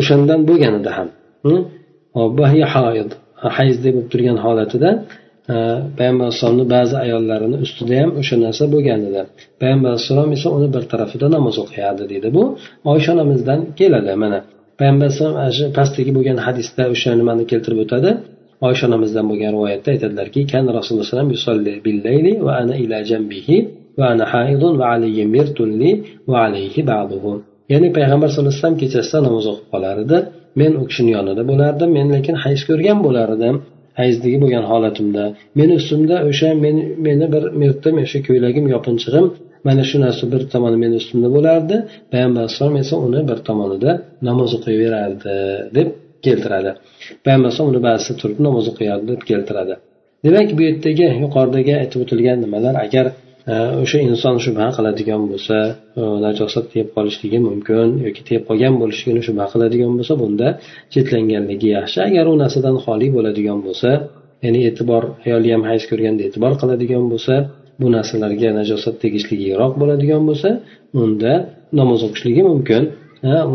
o'shandan 0.00 0.40
bo'lganida 0.48 0.90
ham 0.98 1.08
hm, 1.44 1.60
hayzda 3.58 3.88
bo'lib 3.94 4.08
turgan 4.12 4.38
holatida 4.44 4.90
e, 5.52 5.54
payg'ambar 5.98 6.24
alayhissalomni 6.26 6.66
ba'zi 6.74 6.94
ayollarini 7.04 7.56
ustida 7.66 7.94
ham 8.00 8.10
o'sha 8.20 8.36
narsa 8.44 8.64
bo'lgan 8.74 9.00
edi 9.08 9.22
payg'ambar 9.60 9.88
alayhissalom 9.92 10.30
esa 10.36 10.48
uni 10.56 10.68
bir 10.74 10.84
tarafida 10.92 11.26
namoz 11.36 11.56
o'qiyardi 11.64 12.04
deydi 12.12 12.28
bu 12.36 12.42
oysha 12.92 13.10
onamizdan 13.16 13.60
keladi 13.78 14.14
mana. 14.24 14.38
Payg'ambar 14.78 15.06
alayhisalom 15.06 15.34
shu 15.58 15.64
pastdagi 15.78 16.10
bo'lgan 16.16 16.38
hadisda 16.46 16.82
o'sha 16.94 17.10
nimani 17.20 17.44
keltirib 17.52 17.80
o'tadi? 17.84 18.10
Oysha 18.68 18.84
onamizdan 18.88 19.24
bo'lgan 19.30 19.50
rivoyatda 19.56 19.88
aytadilarki 19.94 20.40
kan 20.52 20.64
rasululloh 20.78 21.04
alayhi 26.46 26.68
ya'ni 27.72 27.88
payg'ambar 27.96 28.28
sallallohu 28.28 28.52
alayhi 28.52 28.62
vasallam 28.62 28.78
kechasida 28.82 29.18
namoz 29.28 29.44
o'qib 29.52 29.66
qolar 29.72 29.96
edi 30.04 30.18
men 30.60 30.72
u 30.80 30.82
kishini 30.90 31.10
yonida 31.16 31.42
bo'lardim 31.50 31.90
men 31.98 32.06
lekin 32.16 32.36
hayz 32.44 32.60
ko'rgan 32.68 32.98
bo'lar 33.06 33.28
edim 33.36 33.56
hayzdagi 34.00 34.38
bo'lgan 34.42 34.64
holatimda. 34.70 35.24
Meni 35.58 35.72
ustimda 35.80 36.16
o'sha 36.30 36.48
meni 36.64 36.82
meni 37.06 37.26
bir 37.34 37.44
mirtim 37.62 37.94
o'sha 38.04 38.18
ko'ylagim 38.28 38.66
yopinchig'im 38.74 39.26
mana 39.66 39.82
shu 39.90 39.96
narsa 40.04 40.24
bir 40.32 40.42
tomoni 40.52 40.78
meni 40.84 40.94
ustimda 41.02 41.28
bo'lardi. 41.36 41.76
Payg'ambar 42.12 42.40
alayhissalom 42.42 42.76
esa 42.82 42.94
uni 43.06 43.20
bir 43.30 43.38
tomonida 43.48 43.90
namoz 44.28 44.50
o'qiyverardi 44.58 45.34
deb 45.76 45.88
keltiradi. 46.26 46.70
Payg'ambar 47.24 47.46
alayhisalom 47.48 47.70
uni 47.72 47.80
ba'zida 47.88 48.14
turib 48.20 48.38
namoz 48.46 48.64
o'qiyardi 48.72 49.06
deb 49.12 49.22
keltiradi. 49.30 49.74
Demak 50.26 50.48
bu 50.58 50.62
yerdagi 50.68 51.06
yuqoridagi 51.24 51.72
aytib 51.82 51.98
o'tilgan 52.04 52.38
nimalar 52.44 52.74
agar 52.86 53.06
o'sha 53.82 53.98
inson 54.08 54.36
shubha 54.44 54.66
qiladigan 54.76 55.22
bo'lsa 55.30 55.56
e, 56.00 56.02
najosat 56.26 56.64
tegib 56.72 56.88
qolishligi 56.96 57.38
mumkin 57.48 57.88
yoki 58.06 58.22
tegib 58.28 58.44
qolgan 58.48 58.74
bo'lishligini 58.82 59.22
shubha 59.28 59.46
qiladigan 59.52 59.92
bo'lsa 59.98 60.14
bunda 60.22 60.48
chetlanganligi 60.92 61.68
yaxshi. 61.78 61.98
Agar 62.08 62.24
u 62.32 62.34
narsadan 62.42 62.76
xoli 62.84 63.08
bo'ladigan 63.16 63.58
bo'lsa 63.66 63.90
ya'ni 64.44 64.60
e'tibor 64.68 65.02
ayoli 65.26 65.48
ham 65.54 65.62
hayz 65.70 65.82
ko'rganda 65.90 66.22
e'tibor 66.28 66.52
qiladigan 66.60 67.04
bo'lsa 67.12 67.34
bu 67.80 67.86
narsalarga 67.96 68.48
najosat 68.60 68.94
tegishligi 69.04 69.44
yiroq 69.52 69.72
bo'ladigan 69.80 70.22
bo'lsa 70.28 70.48
unda 71.02 71.32
namoz 71.78 72.00
o'qishligi 72.06 72.42
mumkin. 72.50 72.82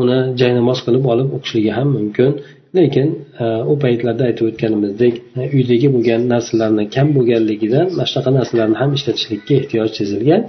Uni 0.01 0.17
jaynamoz 0.41 0.79
qilib 0.85 1.03
olib 1.13 1.29
o'qishligi 1.37 1.71
ham 1.77 1.87
mumkin. 1.97 2.31
Lekin 2.79 3.07
e, 3.43 3.45
u 3.71 3.73
paytlarda 3.83 4.23
aytib 4.29 4.45
o'tganimizdek 4.49 5.13
e, 5.39 5.41
uydagi 5.57 5.87
bo'lgan 5.95 6.21
narsalarni 6.33 6.85
kam 6.95 7.07
bo'lganligidan 7.17 7.87
mana 7.97 8.07
shunaqa 8.11 8.31
narsalarni 8.39 8.77
ham 8.81 8.91
ishlatishlikka 8.97 9.53
ehtiyoj 9.59 9.89
sezilgan 9.99 10.41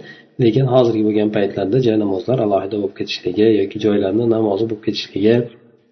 lekin 0.45 0.64
hozirgi 0.75 1.03
bo'lgan 1.09 1.29
paytlarda 1.37 1.79
joy 1.87 1.97
namozlar 2.05 2.38
alohida 2.47 2.77
bo'lib 2.83 2.95
ketishligi 3.01 3.47
yoki 3.61 3.77
joylarni 3.85 4.25
namozi 4.37 4.64
bo'lib 4.69 4.83
ketishligi 4.87 5.37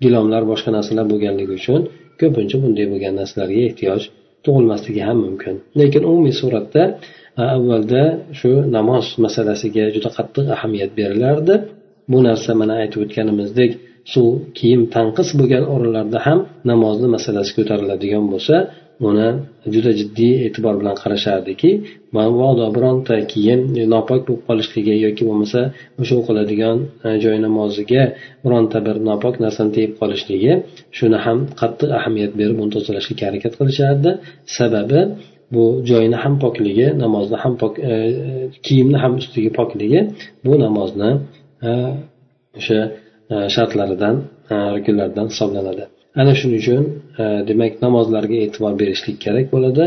gilomlar 0.05 0.43
boshqa 0.53 0.71
narsalar 0.77 1.07
bo'lganligi 1.13 1.53
uchun 1.61 1.81
ko'pincha 2.21 2.57
bunday 2.63 2.87
bo'lgan 2.93 3.15
narsalarga 3.21 3.63
ehtiyoj 3.71 4.03
tug'ilmasligi 4.47 5.03
ham 5.09 5.19
mumkin. 5.27 5.55
Lekin 5.81 6.03
umumiy 6.11 6.35
suratda 6.43 6.83
e, 7.41 7.43
avvalda 7.57 8.03
shu 8.39 8.51
namoz 8.77 9.07
masalasiga 9.25 9.85
juda 9.95 10.11
qattiq 10.17 10.47
ahamiyat 10.57 10.93
berilardi. 10.99 11.55
Bu 12.13 12.19
narsa 12.29 12.51
mana 12.61 12.75
aytib 12.83 13.01
o'tganimizdek 13.05 13.71
suv 14.13 14.29
kiyim 14.59 14.83
tanqis 14.95 15.29
bo'lgan 15.39 15.65
o'rinlarda 15.73 16.19
ham 16.27 16.39
namozni 16.71 17.09
masalasi 17.17 17.51
ko'tariladigan 17.59 18.25
bo'lsa 18.33 18.57
uni 19.09 19.29
juda 19.75 19.93
jiddiy 20.01 20.35
e'tibor 20.47 20.75
bilan 20.81 20.97
qarashardiki 21.03 21.71
mabodo 22.17 22.67
bironta 22.77 23.17
kiyim 23.33 23.61
nopok 23.95 24.21
bo'lib 24.27 24.43
qolishligi 24.49 24.95
yoki 25.07 25.23
bo'lmasa 25.29 25.61
o'sha 26.01 26.15
o'qiladigan 26.21 26.77
e, 27.07 27.09
joy 27.25 27.37
namoziga 27.47 28.03
bironta 28.45 28.79
bir 28.87 28.97
nopok 29.09 29.35
narsani 29.45 29.71
tegib 29.77 29.93
qolishligi 30.01 30.53
shuni 30.99 31.19
ham 31.25 31.39
qattiq 31.61 31.91
ahamiyat 31.99 32.33
berib 32.41 32.57
uni 32.63 32.71
tozalashga 32.77 33.23
harakat 33.29 33.53
qilishardi. 33.61 34.11
Sababi 34.59 35.01
bu 35.55 35.65
joyni 35.91 36.17
ham 36.23 36.35
pokligi 36.45 36.87
namozni 37.03 37.37
ham 37.45 37.55
pok 37.63 37.75
e, 37.91 37.93
kiyimni 38.67 38.99
ham 39.03 39.13
ustidagi 39.21 39.51
pokligi 39.59 40.01
bu 40.45 40.53
namozni 40.65 41.11
e, 41.69 41.71
o'sha 42.61 42.81
E, 42.85 43.06
E, 43.35 43.37
shartlaridan 43.55 44.17
e, 44.51 44.55
rukunlaridan 44.77 45.27
hisoblanadi. 45.33 45.85
Ana 46.21 46.33
shuning 46.41 46.61
uchun 46.63 46.83
e, 47.23 47.25
demak 47.49 47.73
namozlarga 47.87 48.37
e'tibor 48.45 48.73
berishlik 48.81 49.17
kerak 49.25 49.47
bo'ladi. 49.55 49.85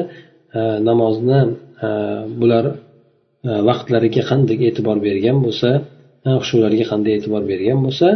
E, 0.59 0.61
namozni 0.89 1.41
bular 2.41 2.65
vaqtlariga 3.69 4.23
qanday 4.31 4.57
e'tibor 4.69 4.97
bergan 5.07 5.37
bo'lsa 5.45 5.69
xushularga 6.41 6.85
qanday 6.91 7.13
e'tibor 7.17 7.43
bergan 7.51 7.79
bo'lsa 7.85 8.07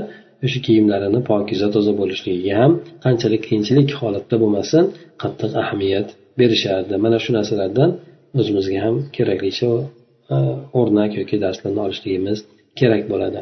o'sha 0.45 0.59
kiyimlarini 0.65 1.19
pokiza 1.29 1.67
toza 1.75 1.93
bo'lishligiga 2.01 2.53
ham 2.61 2.71
qanchalik 3.05 3.41
qiyinchilik 3.47 3.89
holatda 4.01 4.35
bo'lmasin 4.43 4.83
qattiq 5.23 5.51
ahamiyat 5.61 6.07
berishardi. 6.39 6.93
Mana 7.05 7.17
shu 7.23 7.31
narsalardan 7.37 7.89
o'zimizga 8.39 8.79
ham 8.85 8.95
keraklicha 9.15 9.69
o'rnak 10.79 11.11
yoki 11.19 11.35
darslarni 11.45 11.81
olishligimiz 11.87 12.37
kerak 12.79 13.03
bo'ladi. 13.11 13.41